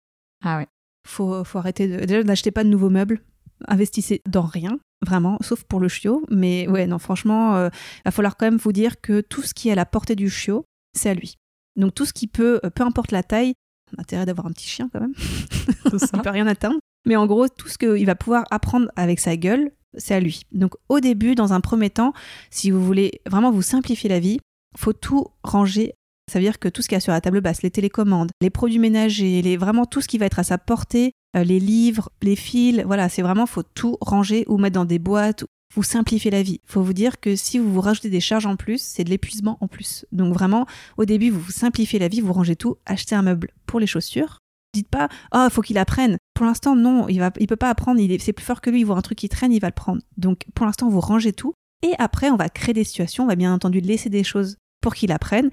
[0.44, 0.68] Ah ouais.
[1.06, 2.06] Faut, faut arrêter de.
[2.06, 3.22] Déjà, n'achetez pas de nouveaux meubles.
[3.68, 6.24] Investissez dans rien, vraiment, sauf pour le chiot.
[6.30, 9.54] Mais ouais, non, franchement, euh, il va falloir quand même vous dire que tout ce
[9.54, 11.38] qui est à la portée du chiot, c'est à lui.
[11.76, 13.54] Donc tout ce qui peut, euh, peu importe la taille,
[13.94, 15.14] on a intérêt d'avoir un petit chien quand même.
[15.98, 16.08] Ça.
[16.14, 16.78] il peut rien atteindre.
[17.06, 20.44] Mais en gros, tout ce qu'il va pouvoir apprendre avec sa gueule, c'est à lui.
[20.52, 22.14] Donc au début, dans un premier temps,
[22.50, 24.40] si vous voulez vraiment vous simplifier la vie,
[24.78, 25.94] faut tout ranger.
[26.32, 28.32] Ça veut dire que tout ce qu'il y a sur la table basse, les télécommandes,
[28.42, 31.60] les produits ménagers, les, vraiment tout ce qui va être à sa portée, euh, les
[31.60, 35.44] livres, les fils, voilà, c'est vraiment, faut tout ranger ou mettre dans des boîtes.
[35.76, 36.62] Vous simplifiez la vie.
[36.66, 39.58] Faut vous dire que si vous vous rajoutez des charges en plus, c'est de l'épuisement
[39.60, 40.06] en plus.
[40.12, 43.50] Donc vraiment, au début, vous vous simplifiez la vie, vous rangez tout, achetez un meuble
[43.66, 44.38] pour les chaussures.
[44.74, 46.18] Dites pas, oh, faut qu'il apprenne.
[46.34, 48.00] Pour l'instant, non, il va, il peut pas apprendre.
[48.00, 48.82] Il est, c'est plus fort que lui.
[48.82, 50.02] Il voit un truc qui traîne, il va le prendre.
[50.18, 51.54] Donc, pour l'instant, vous rangez tout.
[51.84, 53.24] Et après, on va créer des situations.
[53.24, 55.52] On va bien entendu laisser des choses pour qu'il apprenne.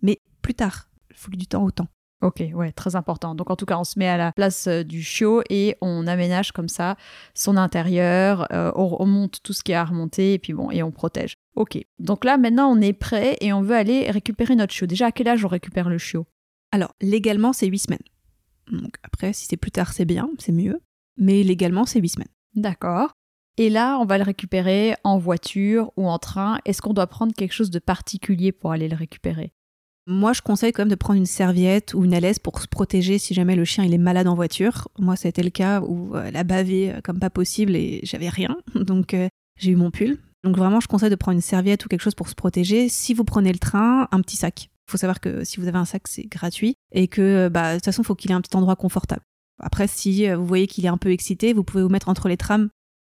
[0.00, 1.88] Mais plus tard, il faut du temps au temps.
[2.22, 3.34] Ok, ouais, très important.
[3.34, 6.06] Donc en tout cas, on se met à la place euh, du chiot et on
[6.06, 6.96] aménage comme ça
[7.34, 10.82] son intérieur, euh, on remonte tout ce qui est à remonter et puis bon, et
[10.82, 11.34] on protège.
[11.56, 14.86] Ok, donc là maintenant on est prêt et on veut aller récupérer notre chiot.
[14.86, 16.26] Déjà à quel âge on récupère le chiot?
[16.72, 17.98] Alors, légalement, c'est 8 semaines.
[18.70, 20.80] Donc, après, si c'est plus tard, c'est bien, c'est mieux.
[21.18, 22.28] Mais légalement, c'est 8 semaines.
[22.54, 23.12] D'accord.
[23.58, 26.58] Et là, on va le récupérer en voiture ou en train.
[26.64, 29.52] Est-ce qu'on doit prendre quelque chose de particulier pour aller le récupérer?
[30.06, 33.18] Moi, je conseille quand même de prendre une serviette ou une alaise pour se protéger
[33.18, 34.88] si jamais le chien il est malade en voiture.
[34.98, 37.76] Moi, ça a été le cas où euh, elle a bavé euh, comme pas possible
[37.76, 38.56] et j'avais rien.
[38.74, 40.18] Donc, euh, j'ai eu mon pull.
[40.42, 42.88] Donc, vraiment, je conseille de prendre une serviette ou quelque chose pour se protéger.
[42.88, 44.70] Si vous prenez le train, un petit sac.
[44.88, 47.76] Il faut savoir que si vous avez un sac, c'est gratuit et que, bah, de
[47.76, 49.22] toute façon, il faut qu'il ait un petit endroit confortable.
[49.62, 52.28] Après, si euh, vous voyez qu'il est un peu excité, vous pouvez vous mettre entre
[52.28, 52.68] les trams,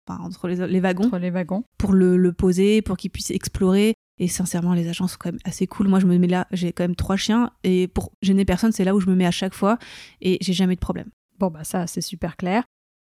[0.07, 3.31] enfin, entre les, les wagons, Entre les wagons pour le, le poser, pour qu'il puisse
[3.31, 3.95] explorer.
[4.21, 5.87] Et sincèrement, les agents sont quand même assez cool.
[5.87, 8.83] Moi, je me mets là, j'ai quand même trois chiens, et pour gêner personne, c'est
[8.83, 9.79] là où je me mets à chaque fois,
[10.21, 11.09] et j'ai jamais de problème.
[11.39, 12.63] Bon, bah ça, c'est super clair.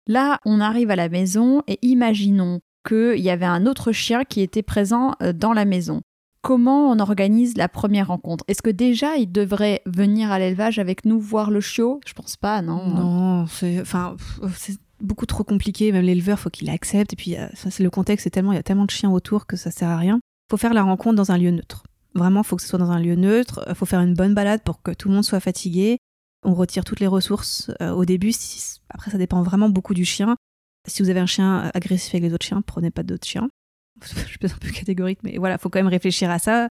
[0.06, 4.40] Là, on arrive à la maison et imaginons qu'il y avait un autre chien qui
[4.40, 6.00] était présent euh, dans la maison.
[6.42, 8.44] Comment on organise la première rencontre?
[8.46, 12.00] Est-ce que déjà il devrait venir à l'élevage avec nous voir le chiot?
[12.06, 12.86] Je pense pas, non.
[12.86, 14.16] Non, c'est, enfin,
[14.54, 15.90] c'est beaucoup trop compliqué.
[15.90, 17.12] Même l'éleveur, faut qu'il accepte.
[17.12, 19.10] Et puis, euh, ça, c'est le contexte, c'est tellement, il y a tellement de chiens
[19.10, 20.20] autour que ça sert à rien.
[20.50, 21.84] Faut faire la rencontre dans un lieu neutre.
[22.14, 23.64] Vraiment, faut que ce soit dans un lieu neutre.
[23.74, 25.98] Faut faire une bonne balade pour que tout le monde soit fatigué.
[26.44, 28.32] On retire toutes les ressources euh, au début.
[28.88, 30.36] Après, ça dépend vraiment beaucoup du chien.
[30.88, 33.48] Si vous avez un chien agressif avec les autres chiens, prenez pas d'autres chiens.
[34.02, 36.68] Je suis peut-être un peu catégorique, mais voilà, faut quand même réfléchir à ça.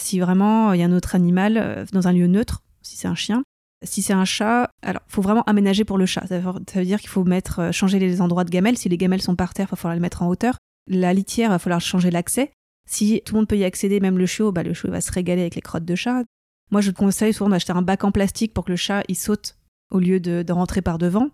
[0.00, 3.06] Si vraiment il y a un autre animal euh, dans un lieu neutre, si c'est
[3.06, 3.44] un chien,
[3.84, 6.26] si c'est un chat, alors faut vraiment aménager pour le chat.
[6.26, 8.76] Ça veut, dire qu'il faut mettre, euh, changer les endroits de gamelles.
[8.76, 10.58] Si les gamelles sont par terre, il va falloir les mettre en hauteur.
[10.88, 12.50] La litière, il va falloir changer l'accès.
[12.88, 15.10] Si tout le monde peut y accéder, même le chiot, bah, le chiot va se
[15.12, 16.24] régaler avec les crottes de chat.
[16.70, 19.56] Moi, je conseille souvent d'acheter un bac en plastique pour que le chat il saute
[19.90, 21.30] au lieu de, de rentrer par devant.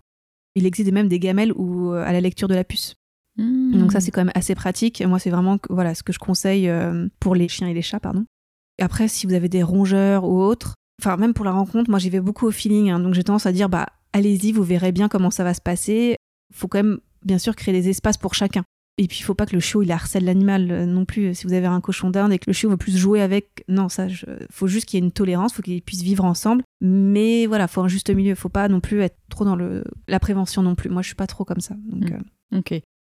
[0.55, 2.95] Il existe même des gamelles où, euh, à la lecture de la puce.
[3.37, 3.71] Hmm.
[3.77, 5.01] Donc ça, c'est quand même assez pratique.
[5.01, 7.99] Moi, c'est vraiment voilà, ce que je conseille euh, pour les chiens et les chats,
[7.99, 8.25] pardon.
[8.81, 12.09] Après, si vous avez des rongeurs ou autres, enfin, même pour la rencontre, moi, j'y
[12.09, 12.89] vais beaucoup au feeling.
[12.89, 12.99] hein.
[12.99, 16.17] donc j'ai tendance à dire, bah, allez-y, vous verrez bien comment ça va se passer.
[16.53, 18.63] faut quand même, bien sûr, créer des espaces pour chacun.
[18.97, 21.33] Et puis, il faut pas que le chiot, il harcèle l'animal euh, non plus.
[21.33, 23.89] Si vous avez un cochon d'Inde et que le chiot veut plus jouer avec, non,
[23.89, 24.25] ça, je...
[24.51, 26.63] faut juste qu'il y ait une tolérance, faut qu'ils puissent vivre ensemble.
[26.81, 28.35] Mais voilà, faut un juste milieu.
[28.35, 29.83] Faut pas non plus être trop dans le...
[30.07, 30.89] la prévention non plus.
[30.89, 31.75] Moi, je suis pas trop comme ça.
[31.85, 32.13] Donc, Mm.
[32.53, 32.73] euh, Ok.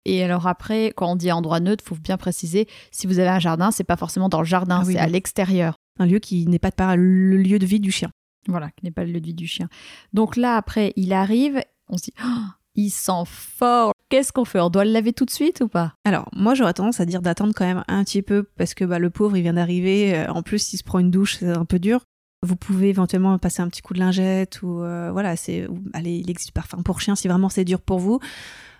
[0.04, 3.38] Et alors après, quand on dit endroit neutre, faut bien préciser, si vous avez un
[3.38, 5.04] jardin, c'est pas forcément dans le jardin, Ah oui, c'est oui.
[5.04, 5.76] à l'extérieur.
[6.00, 8.10] Un lieu qui n'est pas le lieu de vie du chien.
[8.48, 9.68] Voilà, qui n'est pas le lieu de vie du chien.
[10.12, 12.40] Donc là, après, il arrive, on se dit, Oh,
[12.74, 13.92] il sent fort.
[14.08, 14.60] Qu'est-ce qu'on fait?
[14.60, 15.94] On doit le laver tout de suite ou pas?
[16.04, 18.98] Alors, moi, j'aurais tendance à dire d'attendre quand même un petit peu parce que bah,
[18.98, 20.14] le pauvre, il vient d'arriver.
[20.14, 22.00] Euh, En plus, s'il se prend une douche, c'est un peu dur.
[22.44, 26.28] Vous pouvez éventuellement passer un petit coup de lingette ou euh, voilà, c'est allez, il
[26.28, 28.18] existe du parfum pour chien si vraiment c'est dur pour vous.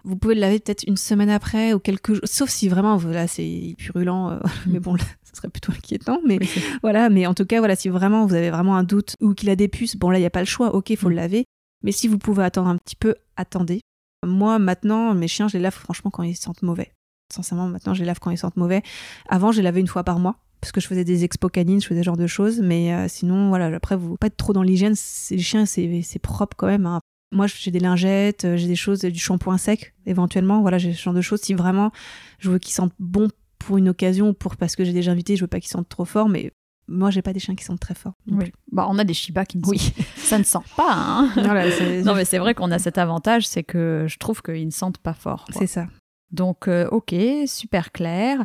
[0.04, 3.28] Vous pouvez le laver peut-être une semaine après ou quelques jours, sauf si vraiment là
[3.28, 4.30] c'est purulent.
[4.30, 6.18] euh, mais bon, là, ça serait plutôt inquiétant.
[6.26, 6.50] Mais Oui,
[6.82, 9.48] voilà, mais en tout cas, voilà, si vraiment vous avez vraiment un doute ou qu'il
[9.48, 11.10] a des puces, bon là, il n'y a pas le choix, ok, il faut Mm.
[11.10, 11.44] le laver.
[11.82, 13.80] Mais si vous pouvez attendre un petit peu, attendez.
[14.24, 16.92] Moi, maintenant, mes chiens, je les lave franchement quand ils sentent mauvais.
[17.32, 18.82] Sincèrement, maintenant, je les lave quand ils sentent mauvais.
[19.28, 21.80] Avant, je les lavais une fois par mois parce que je faisais des expos canines,
[21.80, 22.60] je faisais ce genre de choses.
[22.60, 24.94] Mais euh, sinon, voilà, après, vous pas être trop dans l'hygiène.
[25.30, 26.86] Les chiens, c'est propre quand même.
[26.86, 27.00] hein.
[27.32, 30.60] Moi, j'ai des lingettes, euh, j'ai des choses, du shampoing sec, éventuellement.
[30.60, 31.40] Voilà, j'ai ce genre de choses.
[31.40, 31.90] Si vraiment
[32.38, 35.34] je veux qu'ils sentent bon pour une occasion ou pour parce que j'ai déjà invité,
[35.36, 36.28] je veux pas qu'ils sentent trop fort.
[36.28, 36.52] Mais
[36.88, 38.12] moi, j'ai pas des chiens qui sentent très fort.
[38.30, 38.52] Oui.
[38.70, 39.78] Bah, on a des Shiba qui ne Oui.
[39.78, 40.92] sentent- ça ne sent pas.
[40.94, 41.30] hein.
[41.36, 41.64] Voilà,
[42.02, 44.98] non, mais c'est vrai qu'on a cet avantage, c'est que je trouve qu'ils ne sentent
[44.98, 45.44] pas fort.
[45.50, 45.86] c'est ça.
[46.30, 47.14] Donc, euh, ok,
[47.46, 48.42] super clair.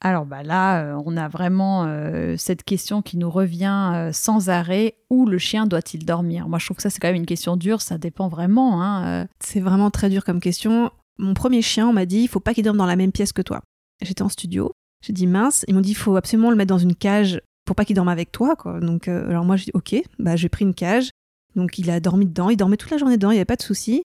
[0.00, 4.50] Alors bah là, euh, on a vraiment euh, cette question qui nous revient euh, sans
[4.50, 4.96] arrêt.
[5.08, 6.46] Où le chien doit-il dormir?
[6.48, 7.80] Moi, je trouve que ça, c'est quand même une question dure.
[7.80, 8.82] Ça dépend vraiment.
[8.82, 9.26] Hein.
[9.40, 10.90] C'est vraiment très dur comme question.
[11.18, 13.32] Mon premier chien, on m'a dit, il faut pas qu'il dorme dans la même pièce
[13.32, 13.60] que toi.
[14.02, 14.72] J'étais en studio,
[15.04, 17.76] j'ai dit mince, ils m'ont dit, il faut absolument le mettre dans une cage pour
[17.76, 18.56] pas qu'il dorme avec toi.
[18.80, 21.10] Donc, euh, alors moi, j'ai dit, ok, bah, j'ai pris une cage.
[21.56, 23.56] Donc, il a dormi dedans, il dormait toute la journée dedans, il n'y avait pas
[23.56, 24.02] de souci.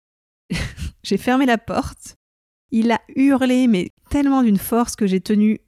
[1.03, 2.15] j'ai fermé la porte.
[2.71, 5.59] Il a hurlé, mais tellement d'une force que j'ai tenu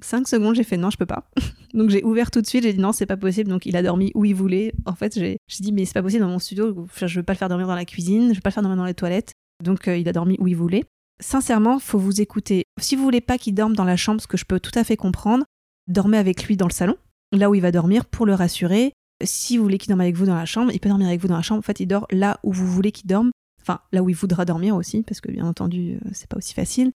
[0.00, 1.30] 5 secondes, j'ai fait non, je peux pas.
[1.74, 3.48] Donc j'ai ouvert tout de suite, j'ai dit non, c'est pas possible.
[3.48, 4.72] Donc il a dormi où il voulait.
[4.84, 7.38] En fait, j'ai dit mais c'est pas possible dans mon studio, je veux pas le
[7.38, 9.32] faire dormir dans la cuisine, je veux pas le faire dormir dans les toilettes.
[9.62, 10.84] Donc euh, il a dormi où il voulait.
[11.20, 12.64] Sincèrement, faut vous écouter.
[12.78, 14.84] Si vous voulez pas qu'il dorme dans la chambre, ce que je peux tout à
[14.84, 15.44] fait comprendre,
[15.86, 16.96] dormez avec lui dans le salon,
[17.32, 18.92] là où il va dormir pour le rassurer.
[19.24, 21.28] Si vous voulez qu'il dorme avec vous dans la chambre, il peut dormir avec vous
[21.28, 21.60] dans la chambre.
[21.60, 23.30] En fait, il dort là où vous voulez qu'il dorme.
[23.62, 26.54] Enfin, là où il voudra dormir aussi, parce que bien entendu, euh, c'est pas aussi
[26.54, 26.92] facile.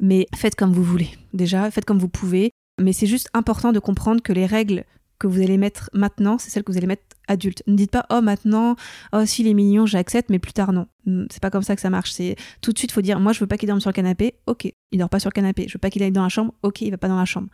[0.00, 1.10] Mais faites comme vous voulez.
[1.32, 2.50] Déjà, faites comme vous pouvez.
[2.80, 4.84] Mais c'est juste important de comprendre que les règles
[5.18, 7.62] que vous allez mettre maintenant, c'est celles que vous allez mettre adulte.
[7.66, 8.76] Ne dites pas, oh maintenant,
[9.12, 10.86] oh s'il est mignon, j'accepte, mais plus tard non.
[11.30, 12.12] C'est pas comme ça que ça marche.
[12.12, 14.34] C'est tout de suite, faut dire, moi je veux pas qu'il dorme sur le canapé,
[14.46, 15.66] ok, il dort pas sur le canapé.
[15.68, 17.48] Je veux pas qu'il aille dans la chambre, ok, il va pas dans la chambre.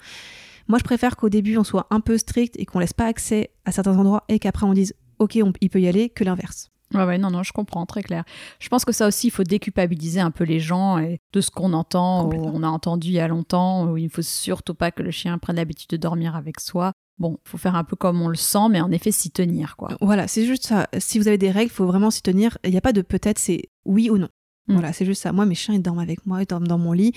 [0.69, 3.51] Moi je préfère qu'au début on soit un peu strict et qu'on laisse pas accès
[3.65, 6.69] à certains endroits et qu'après on dise, ok, on- il peut y aller, que l'inverse.
[6.93, 8.25] Ouais, ouais, non, non, je comprends, très clair.
[8.59, 11.49] Je pense que ça aussi, il faut déculpabiliser un peu les gens et de ce
[11.53, 14.75] qu'on entend, ou on a entendu il y a longtemps, où il ne faut surtout
[14.75, 16.93] pas que le chien prenne l'habitude de dormir avec soi.
[17.21, 19.77] Bon, il faut faire un peu comme on le sent, mais en effet s'y tenir,
[19.77, 19.91] quoi.
[20.01, 20.89] Voilà, c'est juste ça.
[20.99, 22.57] Si vous avez des règles, faut vraiment s'y tenir.
[22.65, 24.29] Il n'y a pas de peut-être, c'est oui ou non.
[24.69, 24.73] Mm.
[24.73, 25.33] Voilà, c'est juste ça.
[25.33, 27.13] Moi, mes chiens, ils dorment avec moi, ils dorment dans mon lit.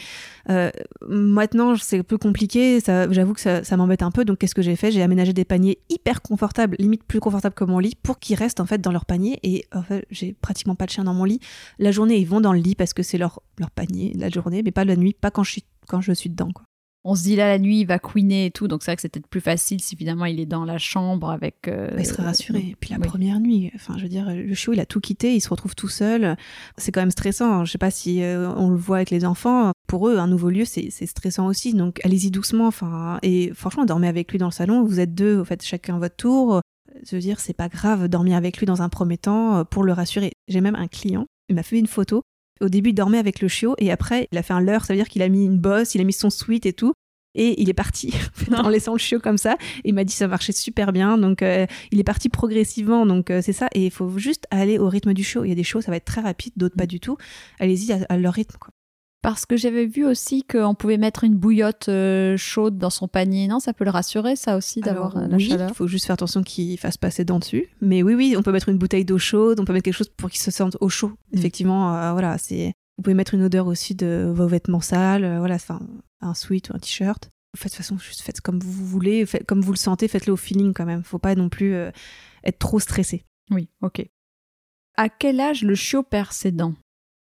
[0.49, 0.71] Euh,
[1.07, 2.81] maintenant, c'est un peu compliqué.
[2.81, 4.25] Ça, j'avoue que ça, ça m'embête un peu.
[4.25, 4.91] Donc, qu'est-ce que j'ai fait?
[4.91, 8.59] J'ai aménagé des paniers hyper confortables, limite plus confortables que mon lit, pour qu'ils restent
[8.59, 9.39] en fait dans leur panier.
[9.43, 11.39] Et en fait, j'ai pratiquement pas de chien dans mon lit.
[11.79, 14.63] La journée, ils vont dans le lit parce que c'est leur, leur panier la journée,
[14.63, 16.51] mais pas la nuit, pas quand je suis, quand je suis dedans.
[16.51, 16.65] Quoi.
[17.05, 19.01] On se dit là, la nuit, il va couiner et tout, donc c'est vrai que
[19.01, 21.67] c'est peut-être plus facile si évidemment il est dans la chambre avec.
[21.67, 22.59] euh, Bah, il serait rassuré.
[22.59, 23.07] Et puis la oui.
[23.07, 25.75] première nuit, enfin, je veux dire, le chiot, il a tout quitté, il se retrouve
[25.75, 26.37] tout seul.
[26.77, 27.65] C'est quand même stressant.
[27.65, 29.71] Je sais pas si euh, on le voit avec les enfants.
[29.87, 31.73] Pour eux, un nouveau lieu, c'est c'est stressant aussi.
[31.73, 32.67] Donc, allez-y doucement.
[32.67, 34.83] Enfin, et franchement, dormez avec lui dans le salon.
[34.85, 36.61] Vous êtes deux, vous faites chacun votre tour.
[37.05, 39.83] Je veux dire, c'est pas grave, dormir avec lui dans un premier temps euh, pour
[39.83, 40.31] le rassurer.
[40.47, 42.21] J'ai même un client, il m'a fait une photo.
[42.61, 44.85] Au début, il dormait avec le chiot et après, il a fait un leurre.
[44.85, 46.93] Ça veut dire qu'il a mis une bosse, il a mis son sweat et tout.
[47.35, 48.13] Et il est parti
[48.55, 49.57] en laissant le chiot comme ça.
[49.83, 51.17] Il m'a dit ça marchait super bien.
[51.17, 53.05] Donc euh, il est parti progressivement.
[53.05, 53.67] Donc euh, c'est ça.
[53.73, 55.43] Et il faut juste aller au rythme du show.
[55.43, 57.17] Il y a des shows, ça va être très rapide, d'autres pas du tout.
[57.59, 58.57] Allez-y à, à leur rythme.
[58.59, 58.69] Quoi.
[59.23, 63.47] Parce que j'avais vu aussi qu'on pouvait mettre une bouillotte euh, chaude dans son panier.
[63.47, 65.69] Non, ça peut le rassurer, ça aussi, d'avoir euh, la oui, chaleur.
[65.69, 67.69] il faut juste faire attention qu'il fasse pas ses dents dessus.
[67.79, 70.09] Mais oui, oui, on peut mettre une bouteille d'eau chaude, on peut mettre quelque chose
[70.09, 71.13] pour qu'il se sente au chaud.
[71.31, 71.37] Mm.
[71.37, 72.73] Effectivement, euh, voilà, c'est.
[72.97, 75.79] Vous pouvez mettre une odeur aussi de vos vêtements sales, euh, voilà, enfin,
[76.19, 77.29] un sweat ou un t-shirt.
[77.55, 80.33] Faites de toute façon, juste faites comme vous voulez, faites, comme vous le sentez, faites-le
[80.33, 81.01] au feeling quand même.
[81.01, 81.75] Faut pas non plus
[82.43, 83.23] être trop stressé.
[83.51, 84.05] Oui, ok.
[84.97, 86.75] À quel âge le chiot perd ses dents?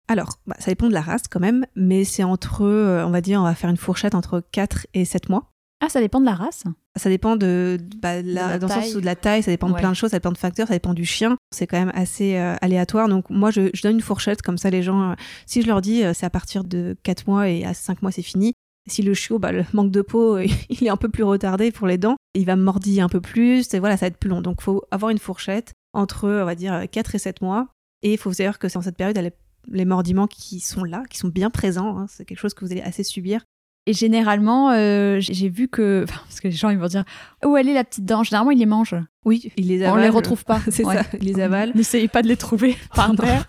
[0.08, 3.20] Alors, bah, ça dépend de la race quand même, mais c'est entre, euh, on va
[3.20, 5.50] dire, on va faire une fourchette entre 4 et 7 mois.
[5.80, 6.62] Ah, ça dépend de la race?
[6.96, 8.96] Ça dépend de, bah, de la, la dans le sens taille.
[8.96, 9.80] où de la taille, ça dépend de Ouais.
[9.80, 11.36] plein de choses, ça dépend de facteurs, ça dépend du chien.
[11.54, 13.08] C'est quand même assez euh, aléatoire.
[13.08, 15.14] Donc moi, je, je donne une fourchette, comme ça les gens, euh,
[15.44, 18.10] si je leur dis euh, c'est à partir de 4 mois et à 5 mois
[18.12, 18.54] c'est fini.
[18.88, 20.38] Si le chiot, bah, le manque de peau,
[20.70, 23.74] il est un peu plus retardé pour les dents, il va mordiller un peu plus,
[23.74, 24.40] et voilà, ça va être plus long.
[24.40, 27.66] Donc faut avoir une fourchette entre, on va dire, 4 et 7 mois.
[28.02, 29.36] Et il faut savoir que dans cette période, elle est-
[29.70, 31.98] les mordiments qui sont là, qui sont bien présents.
[31.98, 32.06] hein.
[32.08, 33.42] C'est quelque chose que vous allez assez subir.
[33.88, 36.02] Et généralement, euh, j'ai vu que.
[36.08, 37.04] enfin, Parce que les gens, ils vont dire
[37.44, 38.96] Où elle est la petite dent Généralement, ils les mangent.
[39.24, 40.02] Oui, ils les On avalent.
[40.02, 40.60] les retrouve pas.
[40.70, 40.96] C'est Ouais.
[40.96, 41.72] ça, ils les avalent.
[41.76, 43.44] N'essayez pas de les trouver par terre.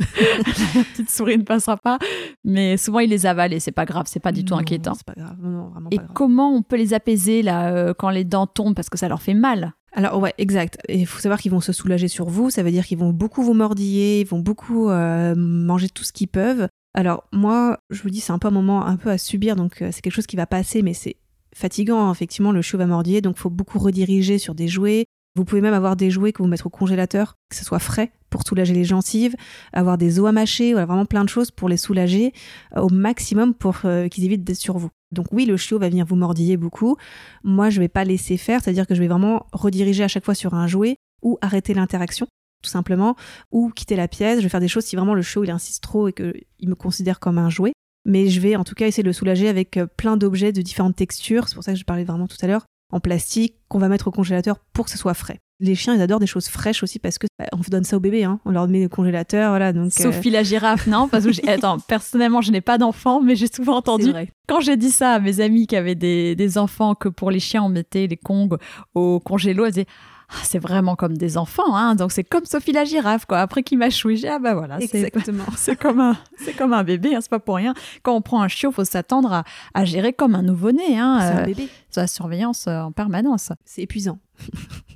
[0.76, 1.98] la petite souris ne passera pas.
[2.44, 4.94] Mais souvent, ils les avalent et c'est pas grave, c'est pas du tout Non, inquiétant.
[4.94, 6.14] C'est pas grave, non, vraiment Et pas grave.
[6.14, 8.76] comment on peut les apaiser là euh, quand les dents tombent?
[8.76, 10.78] Parce que ça leur fait mal Alors ouais, exact.
[10.90, 12.52] Il faut savoir qu'ils vont se soulager sur vous.
[12.52, 16.14] Ça veut dire qu'ils vont beaucoup vous mordiller, ils vont beaucoup euh, manger tout ce
[16.14, 16.68] qu'ils peuvent.
[16.94, 19.82] Alors moi, je vous dis, c'est un peu un moment un peu à subir, donc
[19.82, 21.16] euh, c'est quelque chose qui va passer, mais c'est
[21.56, 22.08] fatigant.
[22.08, 22.12] hein.
[22.12, 25.06] Effectivement, le chiot va mordiller, donc il faut beaucoup rediriger sur des jouets.
[25.36, 28.12] Vous pouvez même avoir des jouets que vous mettre au congélateur, que ce soit frais
[28.30, 29.36] pour soulager les gencives,
[29.74, 32.34] avoir des os à mâcher, voilà, vraiment plein de choses pour les soulager
[32.76, 34.90] euh, au maximum pour euh, qu'ils évitent d'être sur vous.
[35.12, 36.98] Donc oui, le chiot va venir vous mordiller beaucoup.
[37.44, 40.36] Moi, je vais pas laisser faire, c'est-à-dire que je vais vraiment rediriger à chaque fois
[40.36, 42.28] sur un jouet ou arrêter l'interaction,
[42.64, 43.16] tout simplement,
[43.52, 44.40] ou quitter la pièce.
[44.40, 46.76] Je vais faire des choses si vraiment le chiot il insiste trop et qu'il me
[46.76, 47.74] considère comme un jouet.
[48.06, 50.62] Mais je vais en tout cas essayer de le soulager avec euh, plein d'objets de
[50.62, 51.50] différentes textures.
[51.50, 54.08] C'est pour ça que je parlais vraiment tout à l'heure en plastique qu'on va mettre
[54.08, 55.40] au congélateur pour que ce soit frais.
[55.60, 58.00] Les chiens, ils adorent des choses fraîches aussi parce que bah, on donne ça au
[58.00, 58.40] bébé, hein.
[58.46, 59.74] on leur met au congélateur, voilà.
[59.74, 63.22] Donc euh, Sophie la girafe, non Parce que j'ai- attends, personnellement, je n'ai pas d'enfant,
[63.22, 64.14] mais j'ai souvent entendu
[64.48, 67.40] quand j'ai dit ça à mes amis qui avaient des, des enfants que pour les
[67.40, 68.56] chiens on mettait les kongs
[68.94, 69.88] au congélo, elles disaient
[70.30, 73.40] ah, c'est vraiment comme des enfants, hein donc c'est comme Sophie la girafe quoi.
[73.40, 75.44] Après qu'il m'a choué, j'ai dit, ah bah voilà, c'est Exactement.
[75.56, 77.74] c'est comme un c'est comme un bébé, hein, c'est pas pour rien.
[78.04, 79.44] Quand on prend un chiot, faut s'attendre à,
[79.74, 81.68] à gérer comme un nouveau-né, hein, C'est un euh, bébé.
[81.90, 83.52] sa surveillance euh, en permanence.
[83.66, 84.20] C'est épuisant.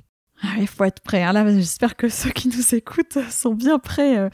[0.42, 1.22] Ah, Il faut être prêt.
[1.22, 1.32] hein.
[1.32, 4.28] Là, j'espère que ceux qui nous écoutent sont bien prêts euh,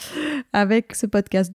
[0.52, 1.52] avec ce podcast.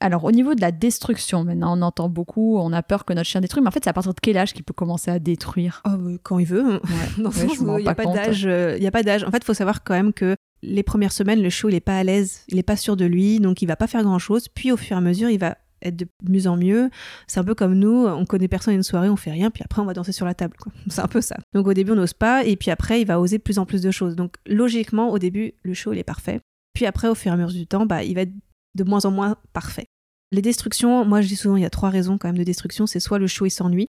[0.00, 3.28] Alors, au niveau de la destruction, maintenant, on entend beaucoup, on a peur que notre
[3.28, 5.18] chien détruise, mais en fait, c'est à partir de quel âge qu'il peut commencer à
[5.18, 5.80] détruire?
[5.86, 6.74] Oh, bah, quand il veut.
[6.74, 6.80] hein.
[7.18, 8.44] Dans Ouais, il n'y a pas d'âge.
[8.46, 9.24] euh, Il a pas d'âge.
[9.24, 11.80] En fait, il faut savoir quand même que les premières semaines, le chiot, il est
[11.80, 14.18] pas à l'aise, il est pas sûr de lui, donc il va pas faire grand
[14.18, 14.48] chose.
[14.48, 16.90] Puis au fur et à mesure, il va être de mieux en mieux.
[17.26, 19.62] C'est un peu comme nous, on connaît personne à une soirée, on fait rien, puis
[19.64, 20.56] après on va danser sur la table.
[20.88, 21.36] C'est un peu ça.
[21.52, 23.82] Donc au début, on n'ose pas, et puis après, il va oser plus en plus
[23.82, 24.16] de choses.
[24.16, 26.40] Donc logiquement, au début, le chiot, il est parfait.
[26.74, 28.32] Puis après, au fur et à mesure du temps, bah, il va être
[28.74, 29.86] de moins en moins parfait.
[30.32, 32.86] Les destructions, moi je dis souvent, il y a trois raisons quand même de destruction.
[32.86, 33.86] C'est soit le chiot, il s'ennuie,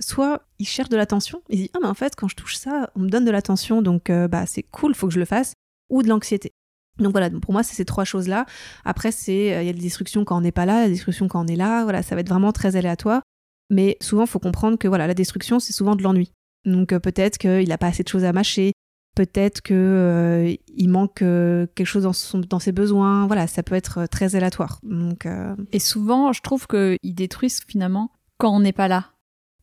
[0.00, 1.42] soit il cherche de l'attention.
[1.48, 3.82] Il dit ah mais en fait quand je touche ça, on me donne de l'attention
[3.82, 5.54] donc euh, bah c'est cool, faut que je le fasse.
[5.90, 6.52] Ou de l'anxiété.
[7.00, 8.46] Donc voilà, pour moi c'est ces trois choses là.
[8.84, 11.28] Après c'est euh, il y a des destructions quand on n'est pas là, la destruction
[11.28, 11.82] quand on est là.
[11.84, 13.22] Voilà, ça va être vraiment très aléatoire.
[13.70, 16.30] Mais souvent faut comprendre que voilà la destruction c'est souvent de l'ennui.
[16.66, 18.72] Donc euh, peut-être qu'il n'a pas assez de choses à mâcher.
[19.16, 23.26] Peut-être que euh, il manque quelque chose dans, son- dans ses besoins.
[23.26, 24.78] Voilà, ça peut être très aléatoire.
[24.84, 25.26] Donc
[25.72, 29.06] Et souvent, je trouve qu'ils détruisent finalement quand on n'est pas là.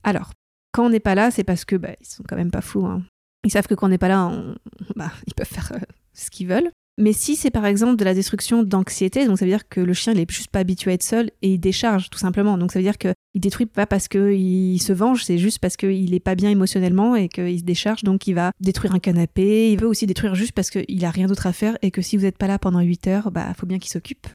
[0.03, 0.31] Alors,
[0.73, 2.85] quand on n'est pas là, c'est parce que bah, ils sont quand même pas fous.
[2.85, 3.03] hein.
[3.45, 4.55] Ils savent que quand on n'est pas là, on-
[4.95, 5.71] bah, ils peuvent faire
[6.13, 6.69] ce qu'ils veulent.
[6.99, 9.93] Mais si c'est par exemple de la destruction d'anxiété, donc ça veut dire que le
[9.93, 12.57] chien il est juste pas habitué à être seul et il décharge tout simplement.
[12.57, 16.13] Donc ça veut dire qu'il détruit pas parce qu'il se venge, c'est juste parce qu'il
[16.15, 18.03] est pas bien émotionnellement et qu'il se décharge.
[18.03, 19.71] Donc il va détruire un canapé.
[19.71, 22.17] Il veut aussi détruire juste parce qu'il a rien d'autre à faire et que si
[22.17, 24.27] vous n'êtes pas là pendant 8 heures, bah faut bien qu'il s'occupe.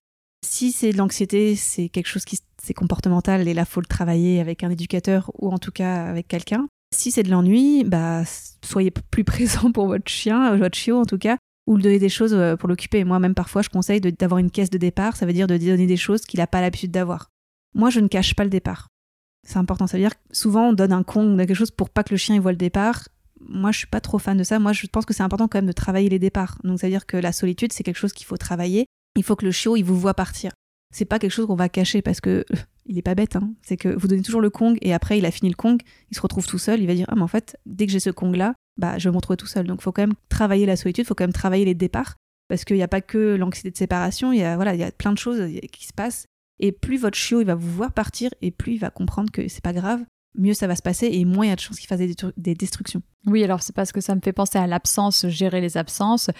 [0.46, 4.38] Si c'est de l'anxiété, c'est quelque chose qui c'est comportemental et là faut le travailler
[4.38, 6.68] avec un éducateur ou en tout cas avec quelqu'un.
[6.94, 8.22] Si c'est de l'ennui, bah
[8.64, 12.08] soyez plus présent pour votre chien, votre chiot en tout cas, ou lui donner des
[12.08, 13.04] choses euh, pour l'occuper.
[13.04, 15.86] Moi même parfois je conseille d'avoir une caisse de départ, ça veut dire de donner
[15.86, 17.28] des choses qu'il n'a pas l'habitude d'avoir.
[17.74, 18.88] Moi je ne cache pas le départ.
[19.46, 21.90] C'est important, ça veut dire que souvent on donne un con, on quelque chose pour
[21.90, 23.08] pas que le chien il voit le départ.
[23.40, 24.58] Moi je suis pas trop fan de ça.
[24.58, 26.58] Moi je pense que c'est important quand même de travailler les départs.
[26.64, 28.86] Donc ça veut dire que la solitude c'est quelque chose qu'il faut travailler.
[29.16, 30.52] Il faut que le chiot il vous voit partir
[30.92, 33.36] c'est pas quelque chose qu'on va cacher parce que euh, il est pas bête.
[33.36, 33.54] Hein.
[33.62, 36.16] C'est que vous donnez toujours le Kong et après il a fini le Kong, il
[36.16, 38.10] se retrouve tout seul, il va dire ah mais en fait dès que j'ai ce
[38.10, 39.66] Kong là, bah je vais me retrouver tout seul.
[39.66, 42.16] Donc faut quand même travailler la solitude, faut quand même travailler les départs
[42.48, 44.84] parce qu'il n'y a pas que l'anxiété de séparation, il y a voilà il y
[44.84, 45.40] a plein de choses
[45.70, 46.26] qui se passent
[46.58, 49.48] et plus votre chiot il va vous voir partir et plus il va comprendre que
[49.48, 50.00] c'est pas grave,
[50.36, 52.14] mieux ça va se passer et moins il y a de chances qu'il fasse des,
[52.36, 53.02] des destructions.
[53.26, 56.30] Oui, alors c'est parce que ça me fait penser à l'absence, gérer les absences.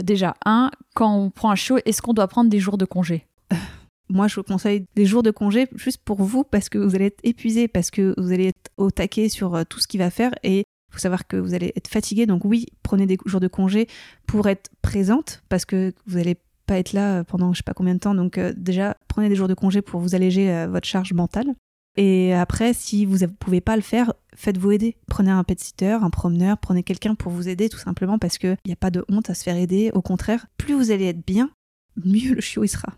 [0.00, 3.26] Déjà, un, quand on prend un chiot, est-ce qu'on doit prendre des jours de congé?
[4.08, 7.06] Moi, je vous conseille des jours de congé juste pour vous parce que vous allez
[7.06, 10.10] être épuisé, parce que vous allez être au taquet sur euh, tout ce qu'il va
[10.10, 12.26] faire et il faut savoir que vous allez être fatigué.
[12.26, 13.88] Donc oui, prenez des jours de congé
[14.26, 16.36] pour être présente parce que vous allez
[16.66, 18.14] pas être là pendant je sais pas combien de temps.
[18.14, 21.54] Donc euh, déjà, prenez des jours de congé pour vous alléger euh, votre charge mentale.
[21.96, 24.96] Et après, si vous ne pouvez pas le faire, faites-vous aider.
[25.08, 28.56] Prenez un pet sitter, un promeneur, prenez quelqu'un pour vous aider tout simplement parce qu'il
[28.66, 29.90] n'y a pas de honte à se faire aider.
[29.94, 31.50] Au contraire, plus vous allez être bien,
[31.96, 32.94] mieux le chiot sera.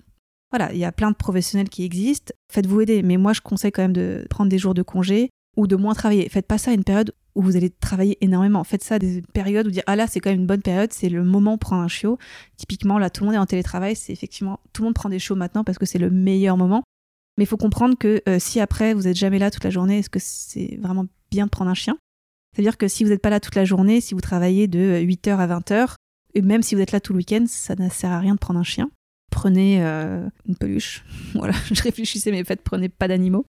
[0.51, 2.35] Voilà, il y a plein de professionnels qui existent.
[2.53, 5.67] Faites-vous aider, mais moi je conseille quand même de prendre des jours de congé ou
[5.67, 6.29] de moins travailler.
[6.29, 8.65] Faites pas ça à une période où vous allez travailler énormément.
[8.65, 11.09] Faites ça des périodes où dire ah là c'est quand même une bonne période, c'est
[11.09, 12.19] le moment pour prendre un chiot.
[12.57, 15.19] Typiquement là tout le monde est en télétravail, c'est effectivement tout le monde prend des
[15.19, 16.83] chiots maintenant parce que c'est le meilleur moment.
[17.37, 19.99] Mais il faut comprendre que euh, si après vous êtes jamais là toute la journée,
[19.99, 21.97] est-ce que c'est vraiment bien de prendre un chien?
[22.55, 25.37] C'est-à-dire que si vous n'êtes pas là toute la journée, si vous travaillez de 8h
[25.37, 25.95] à 20h,
[26.35, 28.39] et même si vous êtes là tout le week-end, ça ne sert à rien de
[28.39, 28.91] prendre un chien.
[29.31, 31.05] Prenez euh, une peluche.
[31.35, 33.47] voilà, je réfléchissais, mais faites, prenez pas d'animaux.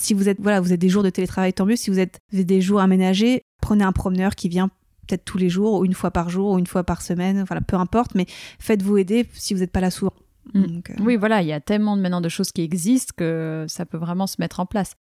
[0.00, 1.76] Si vous êtes, voilà, vous êtes des jours de télétravail, tant mieux.
[1.76, 4.68] Si vous êtes des jours aménagés, prenez un promeneur qui vient
[5.06, 7.60] peut-être tous les jours, ou une fois par jour, ou une fois par semaine, voilà,
[7.60, 8.26] peu importe, mais
[8.58, 10.14] faites-vous aider si vous n'êtes pas là souvent.
[10.52, 10.62] Mm.
[10.62, 13.98] Euh, oui, voilà, il y a tellement maintenant de choses qui existent que ça peut
[13.98, 14.94] vraiment se mettre en place.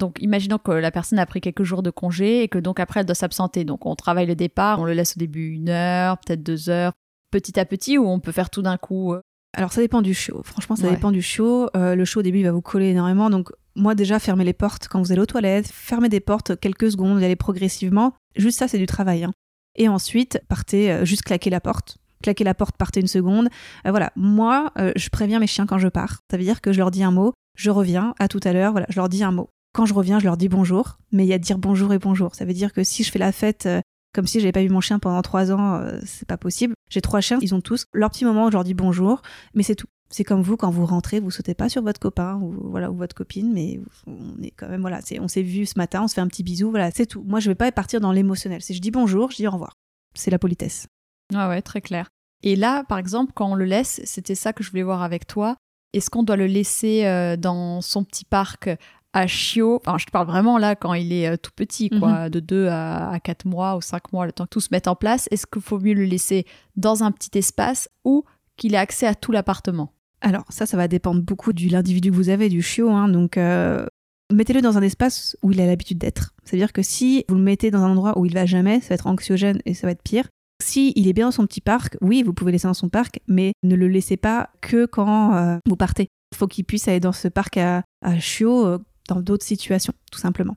[0.00, 3.00] Donc, imaginons que la personne a pris quelques jours de congé et que donc après
[3.00, 3.64] elle doit s'absenter.
[3.64, 6.92] Donc, on travaille le départ, on le laisse au début une heure, peut-être deux heures,
[7.30, 9.14] petit à petit, ou on peut faire tout d'un coup.
[9.54, 9.58] Euh.
[9.58, 10.42] Alors, ça dépend du chiot.
[10.44, 11.68] Franchement, ça dépend du chiot.
[11.76, 13.30] Euh, le chiot au début il va vous coller énormément.
[13.30, 16.90] Donc, moi, déjà, fermez les portes quand vous allez aux toilettes, fermez des portes quelques
[16.90, 18.14] secondes, vous allez progressivement.
[18.36, 19.24] Juste ça, c'est du travail.
[19.24, 19.32] Hein.
[19.76, 23.50] Et ensuite, partez, juste claquer la porte claquer la porte, partez une seconde.
[23.84, 26.20] voilà, moi, je préviens mes chiens quand je pars.
[26.30, 28.72] Ça veut dire que je leur dis un mot, je reviens, à tout à l'heure,
[28.72, 29.50] voilà, je leur dis un mot.
[29.74, 32.34] Quand je reviens, je leur dis bonjour, mais il y a dire bonjour et bonjour.
[32.36, 33.80] Ça veut dire que si je fais la fête euh,
[34.14, 36.74] comme si j'avais pas vu mon chien pendant trois ans, euh, c'est pas possible.
[36.88, 39.20] J'ai trois chiens, ils ont tous leur petit moment où je leur dis bonjour,
[39.54, 39.88] mais c'est tout.
[40.10, 42.94] C'est comme vous quand vous rentrez, vous sautez pas sur votre copain ou voilà ou
[42.94, 46.08] votre copine, mais on est quand même voilà, c'est on s'est vu ce matin, on
[46.08, 47.24] se fait un petit bisou, voilà, c'est tout.
[47.26, 48.62] Moi, je vais pas partir dans l'émotionnel.
[48.62, 49.74] Si je dis bonjour, je dis au revoir.
[50.14, 50.86] C'est la politesse.
[51.34, 52.08] Ah ouais, très clair.
[52.44, 55.26] Et là, par exemple, quand on le laisse, c'était ça que je voulais voir avec
[55.26, 55.56] toi.
[55.94, 58.68] Est-ce qu'on doit le laisser euh, dans son petit parc
[59.14, 62.24] à chiot, enfin je te parle vraiment là quand il est euh, tout petit, quoi,
[62.24, 62.30] mhm.
[62.30, 64.96] de 2 à, 4 mois ou 5 mois, le temps que tout se mette en
[64.96, 66.44] place, est-ce qu'il faut mieux le laisser
[66.76, 68.24] dans un petit espace ou
[68.56, 69.92] qu'il ait accès à tout l'appartement?
[70.20, 73.38] Alors ça, ça va dépendre beaucoup de l'individu que vous avez, du chiot, hein, donc
[73.38, 73.86] euh,
[74.32, 76.34] mettez-le dans un espace où il a l'habitude d'être.
[76.44, 78.94] C'est-à-dire que si vous le mettez dans un endroit où il va jamais, ça va
[78.96, 80.26] être anxiogène et ça va être pire.
[80.60, 83.20] Si il est bien dans son petit parc, oui, vous pouvez laisser dans son parc,
[83.28, 86.08] mais ne le laissez pas que quand euh, vous partez.
[86.32, 90.18] Il faut qu'il puisse aller dans ce parc à, à chiots dans d'autres situations, tout
[90.18, 90.56] simplement.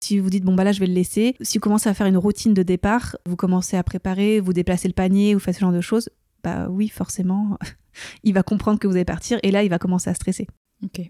[0.00, 2.06] Si vous dites, bon, bah là, je vais le laisser, si vous commencez à faire
[2.06, 5.60] une routine de départ, vous commencez à préparer, vous déplacez le panier, vous faites ce
[5.60, 6.10] genre de choses,
[6.42, 7.58] bah oui, forcément,
[8.22, 10.46] il va comprendre que vous allez partir et là, il va commencer à stresser.
[10.84, 11.00] Ok.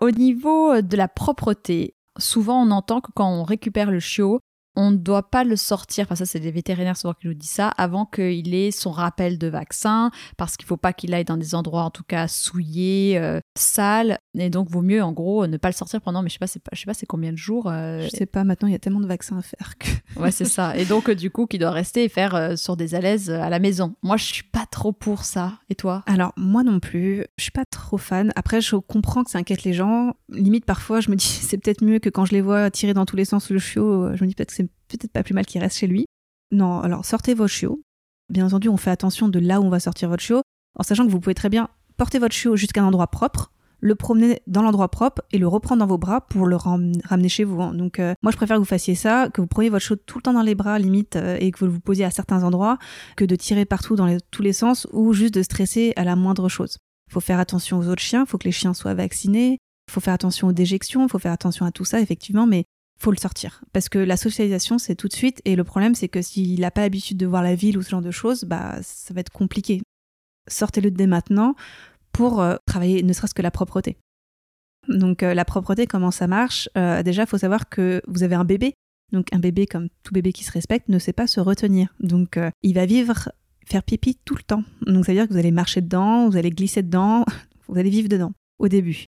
[0.00, 4.40] Au niveau de la propreté, souvent on entend que quand on récupère le chiot,
[4.78, 7.50] on ne doit pas le sortir, enfin ça c'est des vétérinaires souvent qui nous disent
[7.50, 11.24] ça, avant qu'il ait son rappel de vaccin, parce qu'il ne faut pas qu'il aille
[11.24, 15.48] dans des endroits en tout cas souillés, euh, sales, et donc vaut mieux en gros
[15.48, 17.06] ne pas le sortir pendant, mais je sais pas, c'est pas, je sais pas c'est
[17.06, 17.66] combien de jours.
[17.66, 19.88] Euh, je sais pas, maintenant il y a tellement de vaccins à faire que.
[20.20, 22.94] ouais c'est ça, et donc du coup qui doit rester et faire euh, sur des
[22.94, 23.96] alaises à la maison.
[24.04, 26.04] Moi je suis pas trop pour ça, et toi?
[26.06, 28.32] Alors moi non plus, je suis pas trop fan.
[28.36, 31.82] Après je comprends que ça inquiète les gens, limite parfois je me dis c'est peut-être
[31.82, 34.28] mieux que quand je les vois tirer dans tous les sens le chiot, je me
[34.28, 36.06] dis peut-être que c'est peut-être pas plus mal qu'il reste chez lui.
[36.50, 37.80] Non, alors sortez vos chiots.
[38.30, 40.42] Bien entendu, on fait attention de là où on va sortir votre chiot,
[40.78, 43.94] en sachant que vous pouvez très bien porter votre chiot jusqu'à un endroit propre, le
[43.94, 47.60] promener dans l'endroit propre et le reprendre dans vos bras pour le ramener chez vous.
[47.62, 47.74] Hein.
[47.74, 50.18] Donc euh, moi je préfère que vous fassiez ça, que vous preniez votre chiot tout
[50.18, 52.78] le temps dans les bras limite euh, et que vous vous posiez à certains endroits,
[53.16, 56.48] que de tirer partout dans tous les sens ou juste de stresser à la moindre
[56.48, 56.78] chose.
[57.08, 59.58] Il faut faire attention aux autres chiens, il faut que les chiens soient vaccinés,
[59.88, 62.64] il faut faire attention aux déjections, il faut faire attention à tout ça effectivement, mais
[62.98, 63.62] faut le sortir.
[63.72, 65.40] Parce que la socialisation, c'est tout de suite.
[65.44, 67.90] Et le problème, c'est que s'il n'a pas l'habitude de voir la ville ou ce
[67.90, 69.80] genre de choses, bah, ça va être compliqué.
[70.48, 71.54] Sortez-le dès maintenant
[72.12, 73.96] pour euh, travailler ne serait-ce que la propreté.
[74.88, 76.68] Donc euh, la propreté, comment ça marche?
[76.76, 78.74] Euh, Déjà, il faut savoir que vous avez un bébé.
[79.12, 81.94] Donc un bébé, comme tout bébé qui se respecte, ne sait pas se retenir.
[82.00, 83.30] Donc il va vivre,
[83.64, 84.64] faire pipi tout le temps.
[84.82, 87.24] Donc ça veut dire que vous allez marcher dedans, vous allez glisser dedans,
[87.68, 89.06] vous allez vivre dedans au début.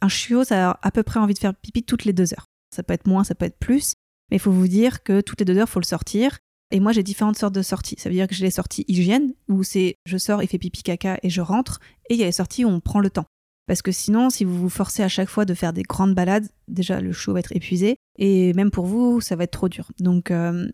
[0.00, 2.46] Un chiot, ça a à peu près envie de faire pipi toutes les deux heures.
[2.74, 3.94] Ça peut être moins, ça peut être plus.
[4.30, 6.38] Mais il faut vous dire que toutes les deux heures, il faut le sortir.
[6.70, 7.96] Et moi, j'ai différentes sortes de sorties.
[7.98, 10.82] Ça veut dire que j'ai les sorties hygiène, où c'est je sors, il fait pipi
[10.82, 11.80] caca et je rentre.
[12.08, 13.26] Et il y a les sorties où on prend le temps.
[13.66, 16.48] Parce que sinon, si vous vous forcez à chaque fois de faire des grandes balades,
[16.68, 17.96] déjà le show va être épuisé.
[18.18, 19.90] Et même pour vous, ça va être trop dur.
[20.00, 20.68] Donc, euh,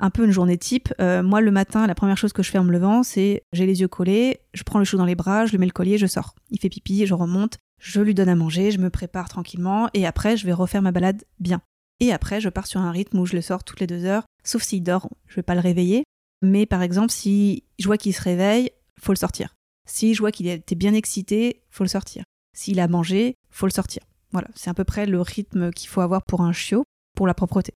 [0.00, 0.92] un peu une journée type.
[1.00, 3.66] Euh, moi, le matin, la première chose que je fais en me levant, c'est j'ai
[3.66, 5.98] les yeux collés, je prends le chou dans les bras, je le mets le collier,
[5.98, 6.34] je sors.
[6.50, 10.06] Il fait pipi, je remonte, je lui donne à manger, je me prépare tranquillement et
[10.06, 11.60] après je vais refaire ma balade bien.
[11.98, 14.24] Et après je pars sur un rythme où je le sors toutes les deux heures,
[14.44, 16.04] sauf s'il dort, je vais pas le réveiller.
[16.42, 18.70] Mais par exemple, si je vois qu'il se réveille,
[19.00, 19.54] faut le sortir.
[19.88, 22.22] Si je vois qu'il était bien excité, faut le sortir.
[22.56, 24.02] S'il a mangé, faut le sortir.
[24.30, 26.84] Voilà, c'est à peu près le rythme qu'il faut avoir pour un chiot,
[27.16, 27.74] pour la propreté.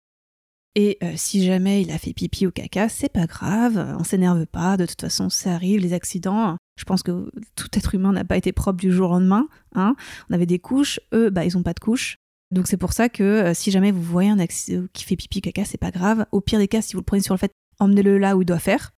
[0.78, 4.44] Et euh, si jamais il a fait pipi ou caca, c'est pas grave, on s'énerve
[4.44, 6.58] pas, de toute façon ça arrive, les accidents.
[6.78, 9.48] Je pense que tout être humain n'a pas été propre du jour au lendemain.
[9.74, 9.96] Hein.
[10.28, 12.18] On avait des couches, eux, bah, ils ont pas de couches.
[12.50, 15.40] Donc c'est pour ça que euh, si jamais vous voyez un accident qui fait pipi
[15.40, 16.26] caca, c'est pas grave.
[16.30, 18.46] Au pire des cas, si vous le prenez sur le fait, emmenez-le là où il
[18.46, 18.92] doit faire.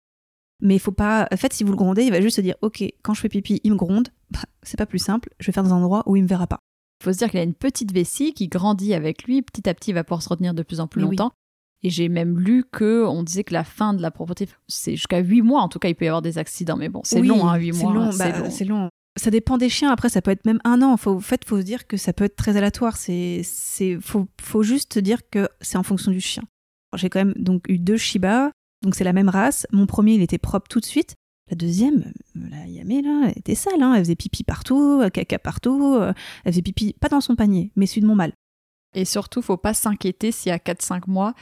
[0.60, 1.28] Mais il faut pas.
[1.32, 3.28] En fait, si vous le grondez, il va juste se dire Ok, quand je fais
[3.28, 4.08] pipi, il me gronde.
[4.32, 5.30] Bah, c'est pas plus simple.
[5.38, 6.58] Je vais faire dans un endroit où il me verra pas.
[7.00, 9.42] Il faut se dire qu'il a une petite vessie qui grandit avec lui.
[9.42, 11.32] Petit à petit, il va pouvoir se retenir de plus en plus Mais longtemps.
[11.82, 15.18] Et j'ai même lu que on disait que la fin de la propreté, c'est jusqu'à
[15.18, 15.62] 8 mois.
[15.62, 16.76] En tout cas, il peut y avoir des accidents.
[16.76, 17.92] Mais bon, c'est Oui, long, hein, 8 c'est mois.
[17.92, 18.50] long, c'est bah, long.
[18.50, 18.88] c'est long.
[19.20, 19.90] Ça dépend des chiens.
[19.90, 20.96] Après, ça peut être même un an.
[20.96, 22.96] Faut, en fait, faut se dire que ça peut être très aléatoire.
[22.96, 26.42] C'est, c'est, faut, faut juste dire que c'est en fonction du chien.
[26.96, 28.50] J'ai quand même donc eu deux Shiba.
[28.82, 29.66] Donc c'est la même race.
[29.72, 31.14] Mon premier, il était propre tout de suite.
[31.50, 33.82] La deuxième, la Yamé, là, elle était sale.
[33.82, 33.94] Hein.
[33.94, 35.94] Elle faisait pipi partout, euh, caca partout.
[35.96, 36.12] euh,
[36.44, 38.32] Elle faisait pipi, pas dans son panier, mais celui de mon mâle.
[38.94, 41.34] Et surtout, faut pas s'inquiéter si à 4-5 mois,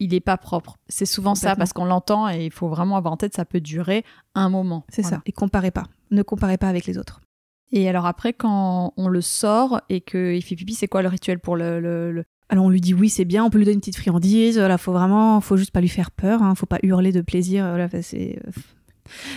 [0.00, 0.76] il est pas propre.
[0.88, 3.60] C'est souvent ça parce qu'on l'entend et il faut vraiment avoir en tête, ça peut
[3.60, 4.84] durer un moment.
[4.88, 5.18] C'est Voilà.
[5.18, 5.22] ça.
[5.26, 5.84] Et comparez pas.
[6.10, 7.20] Ne comparez pas avec les autres.
[7.72, 11.38] Et alors après, quand on le sort et qu'il fait pipi, c'est quoi le rituel
[11.40, 13.74] pour le, le- le- Alors on lui dit oui c'est bien, on peut lui donner
[13.74, 16.78] une petite friandise, voilà, faut vraiment, faut juste pas lui faire peur, hein, faut pas
[16.82, 18.38] hurler de plaisir, voilà, c'est...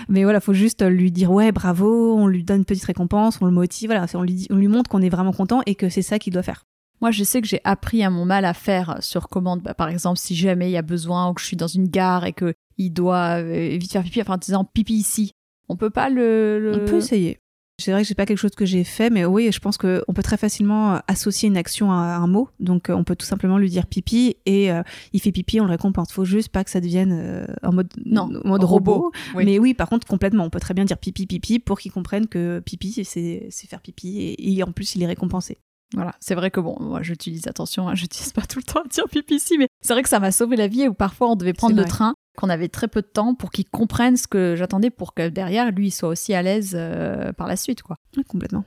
[0.08, 3.45] Mais voilà, faut juste lui dire ouais bravo, on lui donne une petite récompense, on
[3.45, 5.89] le motive, voilà, on lui, dit, on lui montre qu'on est vraiment content et que
[5.89, 6.64] c'est ça qu'il doit faire.
[7.01, 9.61] Moi, je sais que j'ai appris à mon mâle à faire sur commande.
[9.61, 11.87] Bah, par exemple, si jamais il y a besoin ou que je suis dans une
[11.87, 15.31] gare et que il doit euh, vite faire pipi, enfin en disant pipi ici,
[15.69, 16.59] on peut pas le.
[16.59, 17.37] le- On peut essayer.
[17.79, 20.01] C'est vrai que c'est pas quelque chose que j'ai fait, mais oui, je pense qu'on
[20.15, 22.49] peut très facilement associer une action à un mot.
[22.59, 24.81] Donc, euh, on peut tout simplement lui dire pipi et euh,
[25.13, 26.11] il fait pipi, on le récompense.
[26.11, 28.93] Faut juste pas que ça devienne euh, en mode, Non, en mode robot.
[28.93, 29.11] robot.
[29.35, 29.45] Oui.
[29.45, 30.43] Mais oui, par contre, complètement.
[30.45, 33.81] On peut très bien dire pipi, pipi pour qu'il comprenne que pipi, c'est c'est faire
[33.81, 35.59] pipi et, et en plus, il est récompensé.
[35.93, 38.88] Voilà, c'est vrai que bon, moi j'utilise attention, hein, j'utilise pas tout le temps à
[38.88, 41.35] dire pipi ici, mais c'est vrai que ça m'a sauvé la vie où parfois on
[41.35, 44.55] devait prendre le train, qu'on avait très peu de temps pour qu'il comprenne ce que
[44.55, 47.95] j'attendais pour que derrière lui il soit aussi à l'aise euh, par la suite, quoi.
[48.15, 48.65] Oui, complètement.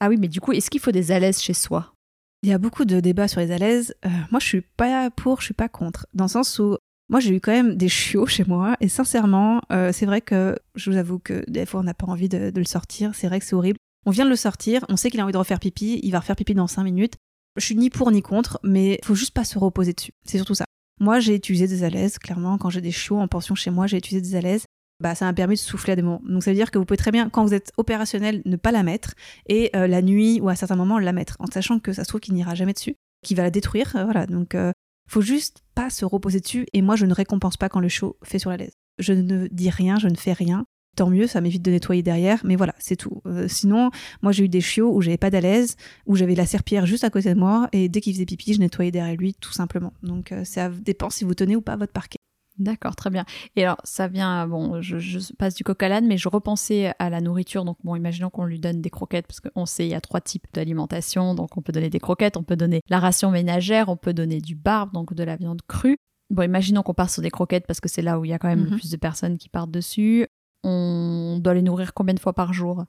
[0.00, 1.94] Ah oui, mais du coup, est-ce qu'il faut des à l'aise chez soi?
[2.42, 3.94] Il y a beaucoup de débats sur les alaises.
[4.04, 6.06] Euh, moi, je suis pas pour, je suis pas contre.
[6.12, 6.76] Dans le sens où,
[7.08, 8.76] moi, j'ai eu quand même des chiots chez moi.
[8.80, 12.06] Et sincèrement, euh, c'est vrai que je vous avoue que des fois, on n'a pas
[12.06, 13.14] envie de, de le sortir.
[13.14, 13.78] C'est vrai que c'est horrible.
[14.06, 16.00] On vient de le sortir, on sait qu'il a envie de refaire pipi.
[16.02, 17.14] Il va refaire pipi dans 5 minutes.
[17.56, 20.12] Je suis ni pour ni contre, mais faut juste pas se reposer dessus.
[20.24, 20.64] C'est surtout ça.
[21.00, 22.58] Moi, j'ai utilisé des alaises, clairement.
[22.58, 24.64] Quand j'ai des chiots en pension chez moi, j'ai utilisé des alaises.
[25.00, 26.22] Bah, ça m'a permis de souffler à des moments.
[26.24, 28.72] Donc, ça veut dire que vous pouvez très bien, quand vous êtes opérationnel, ne pas
[28.72, 29.14] la mettre
[29.46, 32.08] et euh, la nuit ou à certains moments la mettre, en sachant que ça se
[32.08, 33.96] trouve qu'il n'ira jamais dessus, qu'il va la détruire.
[33.96, 34.72] euh, voilà, donc euh,
[35.08, 36.66] faut juste pas se reposer dessus.
[36.72, 38.74] Et moi, je ne récompense pas quand le chaud fait sur la laise.
[38.98, 40.64] Je ne dis rien, je ne fais rien.
[40.96, 43.20] Tant mieux, ça m'évite de nettoyer derrière, mais voilà, c'est tout.
[43.26, 43.90] Euh, sinon,
[44.22, 45.76] moi j'ai eu des chiots où j'avais pas d'alaise,
[46.06, 48.60] où j'avais la serpillère juste à côté de moi, et dès qu'il faisait pipi, je
[48.60, 49.92] nettoyais derrière lui, tout simplement.
[50.02, 52.18] Donc euh, ça dépend si vous tenez ou pas votre parquet.
[52.56, 53.24] D'accord, très bien.
[53.56, 56.92] Et alors, ça vient, bon, je, je passe du coq à l'âne, mais je repensais
[57.00, 57.64] à la nourriture.
[57.64, 60.20] Donc, bon, imaginons qu'on lui donne des croquettes, parce qu'on sait, il y a trois
[60.20, 61.34] types d'alimentation.
[61.34, 64.40] Donc, on peut donner des croquettes, on peut donner la ration ménagère, on peut donner
[64.40, 65.96] du barbe, donc de la viande crue.
[66.30, 68.38] Bon, imaginons qu'on part sur des croquettes, parce que c'est là où il y a
[68.38, 68.76] quand même le Mhm.
[68.78, 70.26] plus de personnes qui partent dessus.
[70.64, 72.84] On doit les nourrir combien de fois par jour?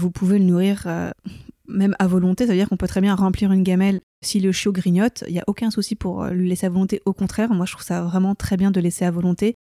[0.00, 1.10] Vous pouvez le nourrir euh,
[1.68, 4.00] même à volonté, ça veut dire qu'on peut très bien remplir une gamelle.
[4.24, 7.02] Si le chiot grignote, il n'y a aucun souci pour euh, lui laisser à volonté.
[7.04, 9.56] Au contraire, moi je trouve ça vraiment très bien de laisser à volonté.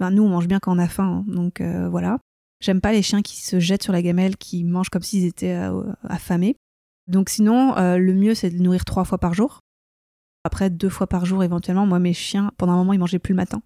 [0.00, 2.18] Nous, on mange bien quand on a faim, hein, donc euh, voilà.
[2.60, 5.56] J'aime pas les chiens qui se jettent sur la gamelle, qui mangent comme s'ils étaient
[6.04, 6.56] affamés.
[7.06, 9.60] Donc sinon, le mieux c'est de le nourrir trois fois par jour.
[10.44, 11.84] Après, deux fois par jour éventuellement.
[11.84, 13.60] Moi, mes chiens, pendant un moment, ils mangeaient plus le matin.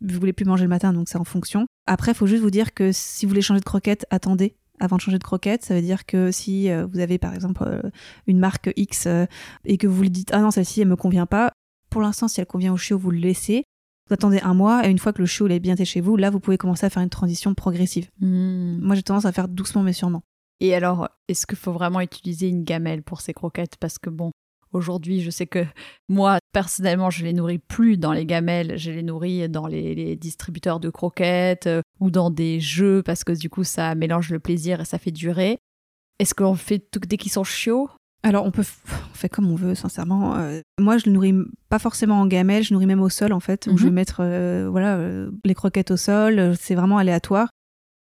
[0.00, 1.66] Ils voulaient plus manger le matin, donc c'est en fonction.
[1.86, 4.96] Après, il faut juste vous dire que si vous voulez changer de croquette, attendez avant
[4.96, 5.64] de changer de croquette.
[5.64, 7.82] Ça veut dire que si euh, vous avez par exemple euh,
[8.26, 9.26] une marque X euh,
[9.64, 11.52] et que vous lui dites ah non celle-ci elle me convient pas,
[11.90, 13.64] pour l'instant si elle convient au chiot vous le laissez.
[14.08, 16.30] Vous attendez un mois et une fois que le chiot est bien chez vous, là
[16.30, 18.10] vous pouvez commencer à faire une transition progressive.
[18.20, 18.78] Hmm.
[18.80, 20.22] Moi j'ai tendance à faire doucement mais sûrement.
[20.60, 23.76] Et alors, est-ce qu'il faut vraiment utiliser une gamelle pour ces croquettes?
[23.80, 24.30] Parce que bon,
[24.74, 25.64] aujourd'hui, je sais que
[26.08, 30.16] moi, personnellement, je les nourris plus dans les gamelles, je les nourris dans les, les
[30.16, 34.38] distributeurs de croquettes euh, ou dans des jeux parce que du coup, ça mélange le
[34.40, 35.58] plaisir et ça fait durer.
[36.18, 37.88] Est-ce qu'on fait tout- dès qu'ils sont chiots?
[38.22, 40.36] Alors on peut on fait comme on veut sincèrement.
[40.36, 41.34] Euh, moi je le nourris
[41.68, 43.66] pas forcément en gamelle, je nourris même au sol en fait.
[43.66, 43.76] où Mhm.
[43.78, 47.48] Je vais mettre euh, voilà euh, les croquettes au sol, c'est vraiment aléatoire.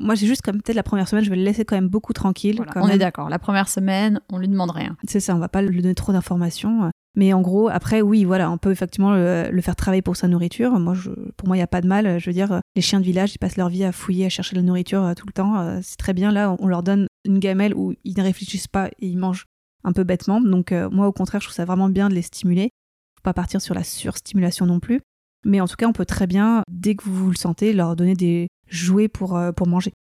[0.03, 2.13] Moi j'ai juste comme peut-être la première semaine je vais le laisser quand même beaucoup
[2.13, 2.57] tranquille.
[2.57, 2.97] Voilà, quand On même.
[2.97, 3.29] est d'accord.
[3.29, 4.97] La première semaine, on lui demande rien.
[5.09, 6.91] C'est ça, on va pas lui donner trop d'informations.
[7.15, 10.29] Mais en gros, après, oui, voilà, on peut effectivement le, le faire travailler pour sa
[10.29, 10.73] nourriture.
[10.81, 12.19] Moi, je, pour moi, il n'y a pas de mal.
[12.19, 14.57] Je veux dire, les chiens de village, ils passent leur vie à fouiller, à chercher
[14.57, 15.59] de la nourriture euh, tout le temps.
[15.61, 16.33] Euh, C'est très bien.
[16.33, 19.45] Là, on leur donne une gamelle où ils ne réfléchissent pas et ils mangent
[19.85, 20.41] un peu bêtement.
[20.41, 22.71] Donc, euh, moi, au contraire, je trouve ça vraiment bien de les stimuler.
[23.17, 25.01] Faut pas partir sur la surstimulation non plus.
[25.45, 28.14] Mais en tout cas, on peut très bien, dès que vous le sentez, leur donner
[28.14, 29.93] des jouets pour, euh, pour manger.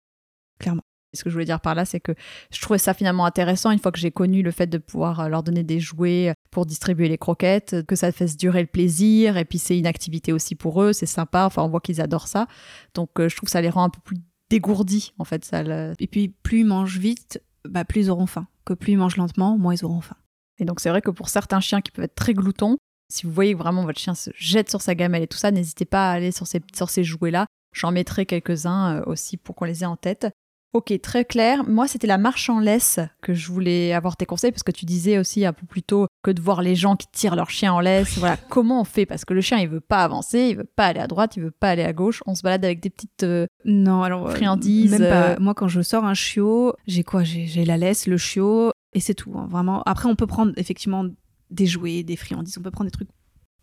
[0.60, 0.84] Clairement.
[1.14, 2.14] Ce que je voulais dire par là, c'est que
[2.54, 5.28] je trouvais ça finalement intéressant une fois que j'ai connu le fait de pouvoir euh,
[5.28, 9.44] leur donner des jouets pour distribuer les croquettes, que ça fasse durer le plaisir, et
[9.44, 12.48] puis c'est une activité aussi pour eux, c'est sympa, enfin on voit qu'ils adorent ça.
[12.94, 14.18] Donc euh, je trouve que ça les rend un peu plus
[14.50, 15.44] dégourdis en fait.
[15.44, 15.64] Ça
[16.00, 18.48] Et puis plus ils mangent vite, bah, plus ils auront faim.
[18.64, 20.18] Que plus ils mangent lentement, moins ils auront faim.
[20.60, 22.78] Et donc c'est vrai que pour certains chiens qui peuvent être très gloutons,
[23.12, 25.86] si vous voyez vraiment votre chien se jette sur sa gamelle et tout ça, n'hésitez
[25.86, 27.46] pas à aller sur ces, sur ces jouets-là.
[27.74, 30.28] J'en mettrai quelques-uns euh, aussi pour qu'on les ait en tête.
[30.74, 31.68] Ok, très clair.
[31.68, 34.86] Moi, c'était la marche en laisse que je voulais avoir tes conseils parce que tu
[34.86, 37.74] disais aussi un peu plus tôt que de voir les gens qui tirent leur chien
[37.74, 38.18] en laisse.
[38.18, 39.06] Voilà, comment on fait?
[39.06, 41.44] Parce que le chien, il veut pas avancer, il veut pas aller à droite, il
[41.44, 42.24] veut pas aller à gauche.
[42.26, 44.98] On se balade avec des petites euh, non, alors euh, friandises.
[44.98, 45.40] Même pas.
[45.40, 47.26] Moi, quand je sors un chiot, j'ai quoi?
[47.26, 49.34] J'ai la laisse, le chiot, et c'est tout.
[49.36, 49.84] Hein, vraiment.
[49.84, 51.06] Après, on peut prendre effectivement
[51.52, 52.58] des jouets, des friandises.
[52.58, 53.10] On peut prendre des trucs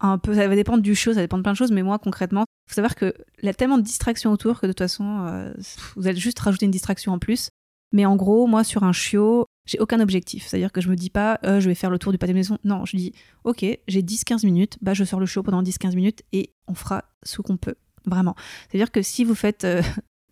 [0.01, 1.99] un peu, ça va dépendre du show, ça dépend de plein de choses, mais moi
[1.99, 5.27] concrètement, faut savoir que il y a tellement de distractions autour que de toute façon,
[5.27, 5.53] euh,
[5.97, 7.49] vous allez juste rajouter une distraction en plus.
[7.93, 10.47] Mais en gros, moi sur un chiot, j'ai aucun objectif.
[10.47, 12.59] C'est-à-dire que je me dis pas, euh, je vais faire le tour du pâté maison.
[12.65, 13.13] Non, je dis,
[13.45, 17.05] ok, j'ai 10-15 minutes, bah je sors le chiot pendant 10-15 minutes et on fera
[17.23, 17.75] ce qu'on peut.
[18.07, 18.35] Vraiment.
[18.69, 19.67] C'est-à-dire que si vous faites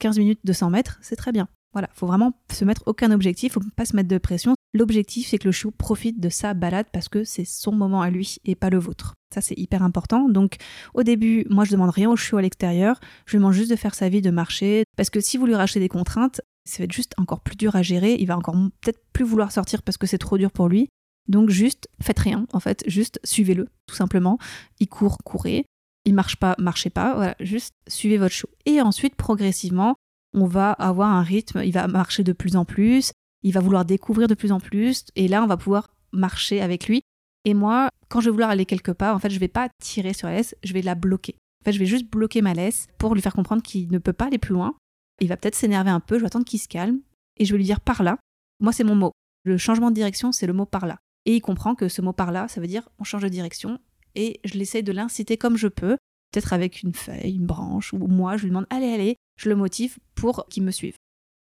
[0.00, 1.48] 15 euh, minutes de 100 mètres, c'est très bien.
[1.72, 4.54] Voilà, faut vraiment se mettre aucun objectif, faut pas se mettre de pression.
[4.74, 8.10] L'objectif, c'est que le chiot profite de sa balade parce que c'est son moment à
[8.10, 9.14] lui et pas le vôtre.
[9.34, 10.28] Ça, c'est hyper important.
[10.28, 10.56] Donc,
[10.94, 13.00] au début, moi, je demande rien au chiot à l'extérieur.
[13.26, 14.84] Je lui demande juste de faire sa vie, de marcher.
[14.96, 17.74] Parce que si vous lui rachetez des contraintes, ça va être juste encore plus dur
[17.74, 18.16] à gérer.
[18.18, 20.88] Il va encore peut-être plus vouloir sortir parce que c'est trop dur pour lui.
[21.28, 22.84] Donc, juste, faites rien, en fait.
[22.86, 24.38] Juste, suivez-le, tout simplement.
[24.78, 25.64] Il court, courez.
[26.04, 27.14] Il marche pas, marchez pas.
[27.14, 28.48] Voilà, juste suivez votre chiot.
[28.64, 29.96] Et ensuite, progressivement,
[30.34, 33.12] on va avoir un rythme, il va marcher de plus en plus,
[33.46, 36.88] il va vouloir découvrir de plus en plus, et là, on va pouvoir marcher avec
[36.88, 37.02] lui.
[37.44, 40.14] Et moi, quand je vais vouloir aller quelque part, en fait, je vais pas tirer
[40.14, 41.36] sur la laisse, je vais la bloquer.
[41.62, 44.12] En fait, je vais juste bloquer ma laisse pour lui faire comprendre qu'il ne peut
[44.12, 44.74] pas aller plus loin.
[45.20, 46.98] Il va peut-être s'énerver un peu, je vais attendre qu'il se calme,
[47.36, 48.18] et je vais lui dire par là.
[48.58, 49.12] Moi, c'est mon mot.
[49.44, 50.98] Le changement de direction, c'est le mot par là.
[51.24, 53.78] Et il comprend que ce mot par là, ça veut dire on change de direction,
[54.16, 55.96] et je l'essaye de l'inciter comme je peux,
[56.32, 59.54] peut-être avec une feuille, une branche, ou moi, je lui demande allez, allez, je le
[59.54, 60.96] motive pour qu'il me suive.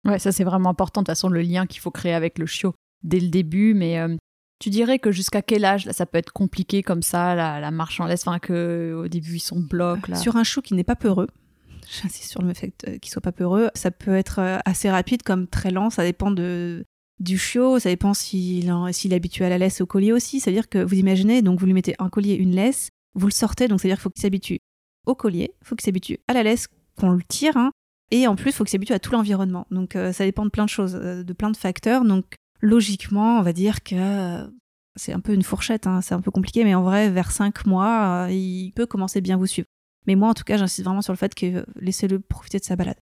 [0.05, 2.45] Ouais, ça c'est vraiment important, de toute façon, le lien qu'il faut créer avec le
[2.45, 4.15] chiot dès le début, mais euh,
[4.59, 7.99] tu dirais que jusqu'à quel âge là, ça peut être compliqué comme ça, la, marche
[7.99, 10.15] en laisse, enfin qu'au début ils sont blocs là.
[10.15, 11.27] Sur un chiot qui n'est pas peureux,
[12.01, 15.47] j'insiste sur le fait qu'il soit pas peureux, ça peut être euh, assez rapide comme
[15.47, 16.85] très lent, ça dépend de,
[17.19, 20.83] du chiot, ça dépend s'il est habitué à la laisse au collier aussi, c'est-à-dire que
[20.83, 23.97] vous imaginez, donc vous lui mettez un collier, une laisse, vous le sortez, donc c'est-à-dire
[23.97, 24.59] qu'il faut qu'il s'habitue
[25.05, 27.71] au collier, faut qu'il s'habitue à la laisse qu'on le tire, hein,
[28.11, 29.65] et en plus, il faut qu'il s'habitue à tout l'environnement.
[29.71, 32.03] Donc euh, ça dépend de plein de choses, euh, de plein de facteurs.
[32.05, 34.47] Donc logiquement, on va dire que euh,
[34.95, 37.65] c'est un peu une fourchette, hein, c'est un peu compliqué, mais en vrai, vers 5
[37.65, 39.67] mois, il peut commencer bien vous suivre.
[40.07, 42.75] Mais moi, en tout cas, j'insiste vraiment sur le fait que laissez-le profiter de sa
[42.75, 42.97] balade.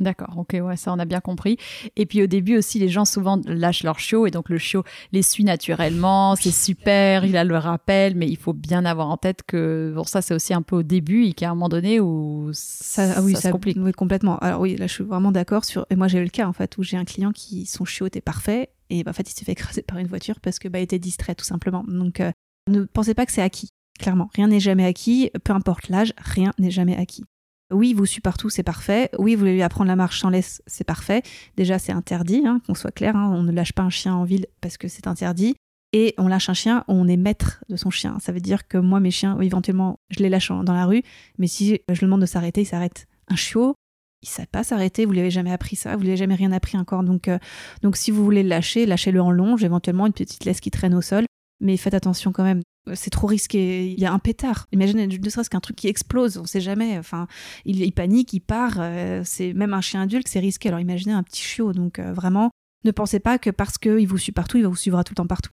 [0.00, 1.56] D'accord, ok, ouais, ça on a bien compris.
[1.96, 4.84] Et puis au début aussi, les gens souvent lâchent leur chiot et donc le chiot
[5.10, 9.16] les suit naturellement, c'est super, il a le rappel, mais il faut bien avoir en
[9.16, 11.98] tête que bon, ça c'est aussi un peu au début et qu'à un moment donné
[11.98, 13.76] où ça, ah oui, ça, se complique.
[13.80, 14.38] Oui, complètement.
[14.38, 15.84] Alors oui, là je suis vraiment d'accord sur.
[15.90, 18.06] Et moi j'ai eu le cas en fait où j'ai un client qui son chiot
[18.06, 20.68] était parfait et bah, en fait il s'est fait écraser par une voiture parce que
[20.68, 21.84] bah il était distrait tout simplement.
[21.88, 22.30] Donc euh,
[22.68, 23.70] ne pensez pas que c'est acquis.
[23.98, 27.24] Clairement, rien n'est jamais acquis, peu importe l'âge, rien n'est jamais acquis.
[27.70, 29.10] Oui, vous suit partout, c'est parfait.
[29.18, 31.22] Oui, vous voulez lui apprendre la marche sans laisse, c'est parfait.
[31.56, 33.14] Déjà, c'est interdit, hein, qu'on soit clair.
[33.14, 33.30] Hein.
[33.34, 35.54] on ne lâche pas un chien en ville parce que c'est interdit.
[35.92, 38.18] Et on lâche un chien, on est maître de son chien.
[38.20, 41.02] Ça veut dire que moi, mes chiens, éventuellement, je les lâche dans la rue,
[41.38, 43.06] mais si je lui demande de s'arrêter, il s'arrête.
[43.28, 43.74] Un chiot,
[44.22, 46.34] il ne sait pas s'arrêter, vous lui avez jamais appris ça, vous lui avez jamais
[46.34, 47.04] rien appris encore.
[47.04, 47.38] Donc, euh,
[47.82, 50.94] donc si vous voulez le lâcher, lâchez-le en longe, éventuellement une petite laisse qui traîne
[50.94, 51.24] au sol.
[51.60, 52.62] Mais faites attention quand même
[52.94, 53.90] c'est trop risqué.
[53.90, 54.66] Il y a un pétard.
[54.72, 56.98] Imaginez, ne serait-ce qu'un truc qui explose, on sait jamais.
[56.98, 57.26] Enfin,
[57.64, 58.76] il, panique, il part.
[58.78, 60.68] Euh, c'est même un chien adulte, c'est risqué.
[60.68, 61.72] Alors imaginez un petit chiot.
[61.72, 62.50] Donc euh, vraiment,
[62.84, 65.16] ne pensez pas que parce qu'il vous suit partout, il va vous suivre tout le
[65.16, 65.50] temps partout.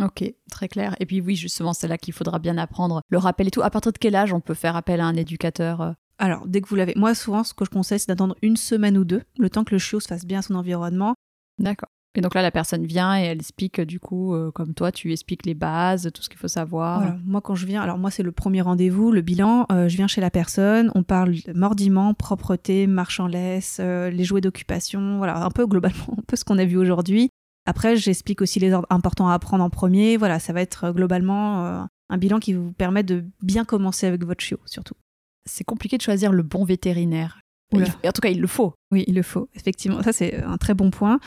[0.00, 0.94] Ok, très clair.
[1.00, 3.62] Et puis oui, justement, c'est là qu'il faudra bien apprendre le rappel et tout.
[3.62, 5.92] À partir de quel âge on peut faire appel à un éducateur euh
[6.22, 6.92] alors, dès que vous l'avez.
[6.96, 9.74] Moi, souvent, ce que je conseille, c'est d'attendre une semaine ou deux, le temps que
[9.74, 11.14] le chiot se fasse bien son environnement.
[11.58, 11.88] D'accord.
[12.16, 15.12] Et donc là, la personne vient et elle explique, du coup, euh, comme toi, tu
[15.12, 17.16] expliques les bases, tout ce qu'il faut savoir.
[17.24, 19.66] Moi, quand je viens, alors moi, c'est le premier rendez-vous, le bilan.
[19.70, 24.24] Euh, je viens chez la personne, on parle mordiment, propreté, marche en laisse, euh, les
[24.24, 27.30] jouets d'occupation, voilà, un peu globalement, un peu ce qu'on a vu aujourd'hui.
[27.64, 30.16] Après, j'explique aussi les ordres importants à apprendre en premier.
[30.16, 34.42] Voilà, ça va être globalement un bilan qui vous permet de bien commencer avec votre
[34.42, 34.94] chiot, surtout.
[35.44, 37.40] C'est compliqué de choisir le bon vétérinaire.
[37.72, 38.74] En tout cas, il le faut.
[38.90, 40.02] Oui, il le faut, effectivement.
[40.02, 41.20] Ça, c'est un très bon point.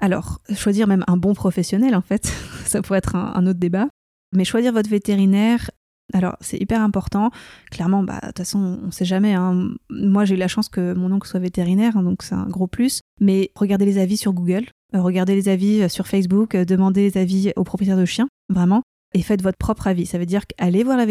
[0.00, 2.24] Alors, choisir même un bon professionnel, en fait,
[2.64, 3.88] ça pourrait être un, autre débat.
[4.32, 5.70] Mais choisir votre vétérinaire,
[6.12, 7.30] Alors, c'est hyper important.
[7.70, 9.34] Clairement, bah, de toute façon, on sait jamais.
[9.34, 9.70] Hein.
[9.90, 12.66] Moi, j'ai eu la chance que mon oncle soit vétérinaire, hein, donc c'est un gros
[12.66, 13.00] plus.
[13.20, 17.02] Mais regardez les avis sur Google, euh, regardez les avis euh, sur Facebook, euh, demandez
[17.02, 18.82] les avis aux propriétaires de chiens, vraiment.
[19.12, 20.06] Et faites votre propre avis.
[20.06, 21.06] Ça veut dire qu'allez voir la,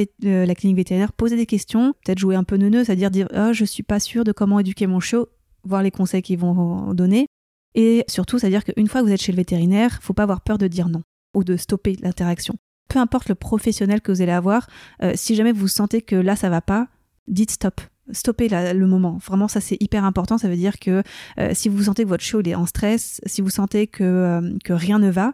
[0.55, 3.84] clinique vétérinaire, posez des questions, peut-être jouer un peu neuneux, c'est-à-dire dire, oh, je suis
[3.84, 5.29] pas sûr de comment éduquer mon chiot,
[5.63, 7.27] voir les conseils qu'ils vont donner.
[7.76, 10.57] Et surtout, c'est-à-dire qu'une fois que vous êtes chez le vétérinaire, faut pas avoir peur
[10.57, 11.03] de dire non
[11.34, 12.55] ou de stopper l'interaction
[12.93, 14.67] peu importe le professionnel que vous allez avoir,
[15.01, 16.88] euh, si jamais vous sentez que là ça va pas,
[17.28, 17.82] dites stop.
[18.11, 19.17] Stoppez le moment.
[19.26, 20.38] Vraiment, ça c'est hyper important.
[20.38, 21.03] Ça veut dire que
[21.39, 24.57] euh, si vous sentez que votre chiot est en stress, si vous sentez que, euh,
[24.63, 25.32] que rien ne va,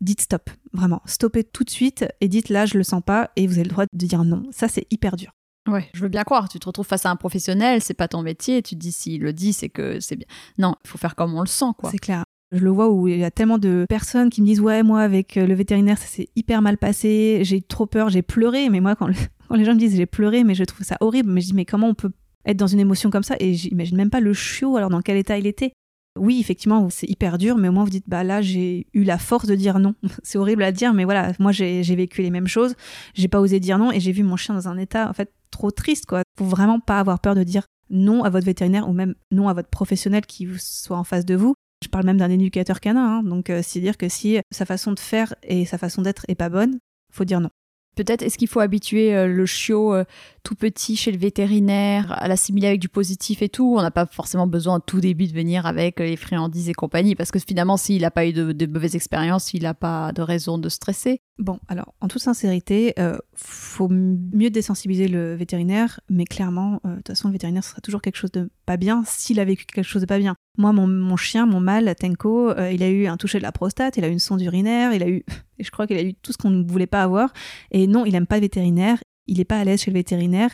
[0.00, 0.50] dites stop.
[0.72, 3.64] Vraiment, stoppez tout de suite et dites là je le sens pas et vous avez
[3.64, 4.42] le droit de dire non.
[4.50, 5.30] Ça c'est hyper dur.
[5.68, 6.48] Ouais, je veux bien croire.
[6.48, 8.62] Tu te retrouves face à un professionnel, c'est pas ton métier.
[8.62, 10.26] Tu te dis s'il le dit, c'est que c'est bien.
[10.58, 11.90] Non, il faut faire comme on le sent, quoi.
[11.90, 12.24] C'est clair.
[12.52, 15.02] Je le vois où il y a tellement de personnes qui me disent ouais moi
[15.02, 18.68] avec euh, le vétérinaire ça s'est hyper mal passé, j'ai eu trop peur, j'ai pleuré.
[18.70, 21.40] Mais moi quand, les gens me disent j'ai pleuré mais je trouve ça horrible, mais
[21.40, 22.10] je dis mais comment on peut
[22.44, 23.36] être dans une émotion comme ça?
[23.38, 25.72] Et j'imagine même pas le chiot alors dans quel état il était.
[26.18, 29.18] Oui effectivement c'est hyper dur mais au moins vous dites bah là j'ai eu la
[29.18, 29.94] force de dire non.
[30.22, 32.74] c'est horrible à dire mais voilà moi j'ai vécu les mêmes choses,
[33.14, 35.32] j'ai pas osé dire non et j'ai vu mon chien dans un état en fait
[35.50, 36.22] trop triste quoi.
[36.38, 39.54] Faut vraiment pas avoir peur de dire non à votre vétérinaire ou même non à
[39.54, 43.22] votre professionnel qui soit en face de vous je parle même d'un éducateur canin, hein.
[43.22, 46.34] donc euh, c'est dire que si sa façon de faire et sa façon d'être est
[46.34, 46.78] pas bonne,
[47.12, 47.50] faut dire non.
[47.96, 50.04] Peut-être est-ce qu'il faut habituer euh, le chiot euh,
[50.42, 53.74] tout petit chez le vétérinaire à l'assimiler avec du positif et tout.
[53.76, 57.14] On n'a pas forcément besoin au tout début de venir avec les friandises et compagnie
[57.14, 60.58] parce que finalement s'il n'a pas eu de, mauvaises expériences, il n'a pas de raison
[60.58, 61.20] de stresser.
[61.38, 66.96] Bon, alors en toute sincérité, euh, faut mieux désensibiliser le vétérinaire, mais clairement, euh, de
[66.96, 69.64] toute façon, le vétérinaire ce sera toujours quelque chose de pas bien s'il a vécu
[69.64, 70.36] quelque chose de pas bien.
[70.58, 73.96] Moi, mon, chien, mon mâle, Tenko, euh, il a eu un toucher de la prostate,
[73.96, 75.24] il a eu une sonde urinaire, il a eu,
[75.58, 77.32] je crois qu'il a eu tout ce qu'on ne voulait pas avoir.
[77.70, 78.98] Et non, il aime pas le vétérinaire,
[79.30, 80.50] il n'est pas à l'aise chez le vétérinaire.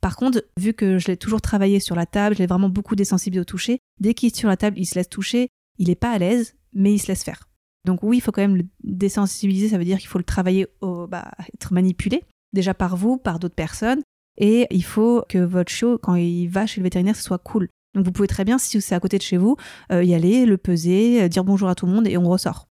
[0.00, 2.96] Par contre, vu que je l'ai toujours travaillé sur la table, je l'ai vraiment beaucoup
[2.96, 5.48] désensibilisé au toucher, dès qu'il est sur la table, il se laisse toucher,
[5.78, 7.48] il n'est pas à l'aise, mais il se laisse faire.
[7.84, 10.68] Donc oui, il faut quand même le désensibiliser, ça veut dire qu'il faut le travailler,
[10.80, 14.02] au, bah, être manipulé, déjà par vous, par d'autres personnes,
[14.38, 17.68] et il faut que votre chiot, quand il va chez le vétérinaire, ce soit cool.
[17.94, 19.56] Donc vous pouvez très bien, si c'est à côté de chez vous,
[19.90, 22.68] euh, y aller, le peser, euh, dire bonjour à tout le monde et on ressort.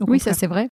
[0.00, 0.68] oui, ça c'est vrai.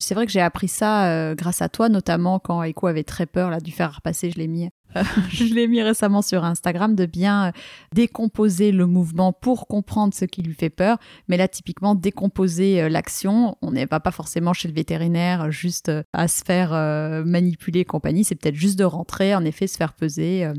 [0.00, 3.26] C'est vrai que j'ai appris ça euh, grâce à toi, notamment quand Echo avait très
[3.26, 4.30] peur là, du faire repasser.
[4.30, 4.68] Je l'ai mis,
[5.40, 7.52] l'ai mis récemment sur Instagram de bien euh,
[7.92, 10.98] décomposer le mouvement pour comprendre ce qui lui fait peur.
[11.26, 15.90] Mais là, typiquement, décomposer euh, l'action, on n'est pas, pas forcément chez le vétérinaire juste
[16.12, 16.70] à se faire
[17.24, 18.22] manipuler et compagnie.
[18.22, 20.50] C'est peut-être juste de rentrer, en effet, se faire peser.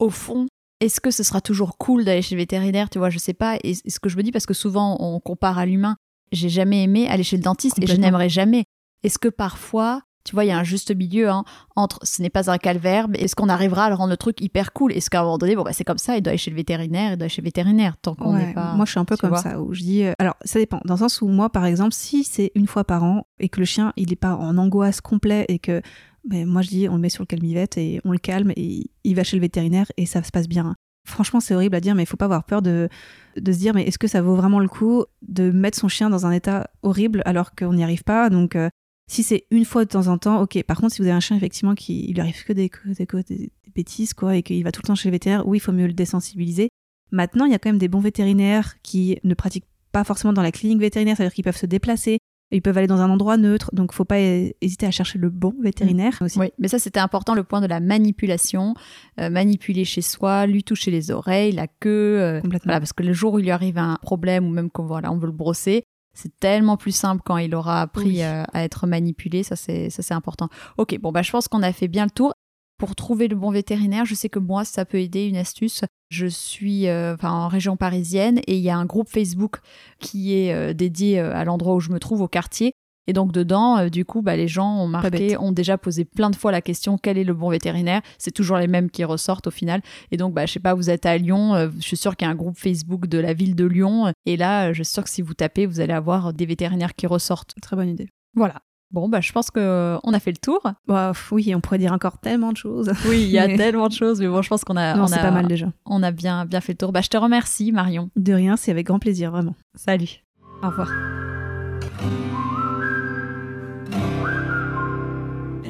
[0.00, 0.46] Au fond,
[0.80, 3.58] est-ce que ce sera toujours cool d'aller chez le vétérinaire Tu vois, je sais pas.
[3.62, 5.96] Et ce que je me dis, parce que souvent on compare à l'humain,
[6.32, 8.64] j'ai jamais aimé aller chez le dentiste et je n'aimerais jamais.
[9.02, 11.44] Est-ce que parfois, tu vois, il y a un juste milieu hein,
[11.76, 14.40] entre ce n'est pas un calvaire, mais est-ce qu'on arrivera à le rendre le truc
[14.40, 14.92] hyper cool?
[14.92, 16.56] Est-ce qu'à un moment donné, bon, bah, c'est comme ça, il doit aller chez le
[16.56, 18.74] vétérinaire, il doit aller chez le vétérinaire, tant qu'on n'est pas.
[18.74, 20.04] Moi, je suis un peu comme ça, où je dis.
[20.04, 20.80] Euh, alors, ça dépend.
[20.84, 23.58] Dans le sens où, moi, par exemple, si c'est une fois par an et que
[23.58, 25.82] le chien, il n'est pas en angoisse complet et que.
[26.24, 28.92] Ben, moi, je dis, on le met sur le calmivette et on le calme et
[29.02, 30.76] il va chez le vétérinaire et ça se passe bien.
[31.04, 32.88] Franchement, c'est horrible à dire, mais il faut pas avoir peur de,
[33.36, 36.10] de se dire, mais est-ce que ça vaut vraiment le coup de mettre son chien
[36.10, 38.30] dans un état horrible alors qu'on n'y arrive pas?
[38.30, 38.68] Donc, euh,
[39.10, 40.62] si c'est une fois de temps en temps, ok.
[40.62, 43.04] Par contre, si vous avez un chien, effectivement, qui il lui arrive que des, des,
[43.04, 45.72] des, bêtises, quoi, et qu'il va tout le temps chez le vétérinaire, oui, il faut
[45.72, 46.68] mieux le désensibiliser.
[47.10, 50.42] Maintenant, il y a quand même des bons vétérinaires qui ne pratiquent pas forcément dans
[50.42, 52.18] la clinique vétérinaire, c'est-à-dire qu'ils peuvent se déplacer,
[52.56, 55.54] ils peuvent aller dans un endroit neutre, donc faut pas hésiter à chercher le bon
[55.60, 56.38] vétérinaire aussi.
[56.38, 58.74] Oui, mais ça c'était important le point de la manipulation,
[59.20, 63.12] euh, manipuler chez soi, lui toucher les oreilles, la queue, euh, voilà, parce que le
[63.12, 65.84] jour où il lui arrive un problème ou même qu'on voilà, on veut le brosser,
[66.14, 70.02] c'est tellement plus simple quand il aura appris euh, à être manipulé, ça c'est ça
[70.02, 70.48] c'est important.
[70.76, 72.34] Ok, bon bah je pense qu'on a fait bien le tour
[72.82, 75.82] pour trouver le bon vétérinaire, je sais que moi, ça peut aider une astuce.
[76.10, 79.58] Je suis euh, en région parisienne et il y a un groupe Facebook
[80.00, 82.72] qui est euh, dédié euh, à l'endroit où je me trouve, au quartier.
[83.06, 86.34] Et donc dedans, du coup, bah, les gens ont marqué, ont déjà posé plein de
[86.34, 88.02] fois la question quel est le bon vétérinaire?
[88.18, 89.80] C'est toujours les mêmes qui ressortent au final.
[90.10, 92.28] Et donc, bah, je sais pas, vous êtes à Lyon, je suis sûre qu'il y
[92.28, 94.12] a un groupe Facebook de la ville de Lyon.
[94.26, 97.06] Et là, je suis sûre que si vous tapez, vous allez avoir des vétérinaires qui
[97.06, 97.54] ressortent.
[97.62, 98.08] Très bonne idée.
[98.34, 98.60] Voilà.
[98.92, 100.60] Bon, bah, je pense qu'on euh, a fait le tour.
[100.86, 102.92] Bah, oui, on pourrait dire encore tellement de choses.
[103.08, 105.18] Oui, il y a tellement de choses, mais bon, je pense qu'on a, on a,
[105.18, 105.66] pas mal déjà.
[105.86, 106.92] On a bien, bien fait le tour.
[106.92, 108.10] Bah, je te remercie, Marion.
[108.16, 109.54] De rien, c'est avec grand plaisir, vraiment.
[109.74, 110.22] Salut.
[110.62, 110.88] Au revoir.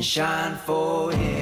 [0.02, 1.41] shine for everyone.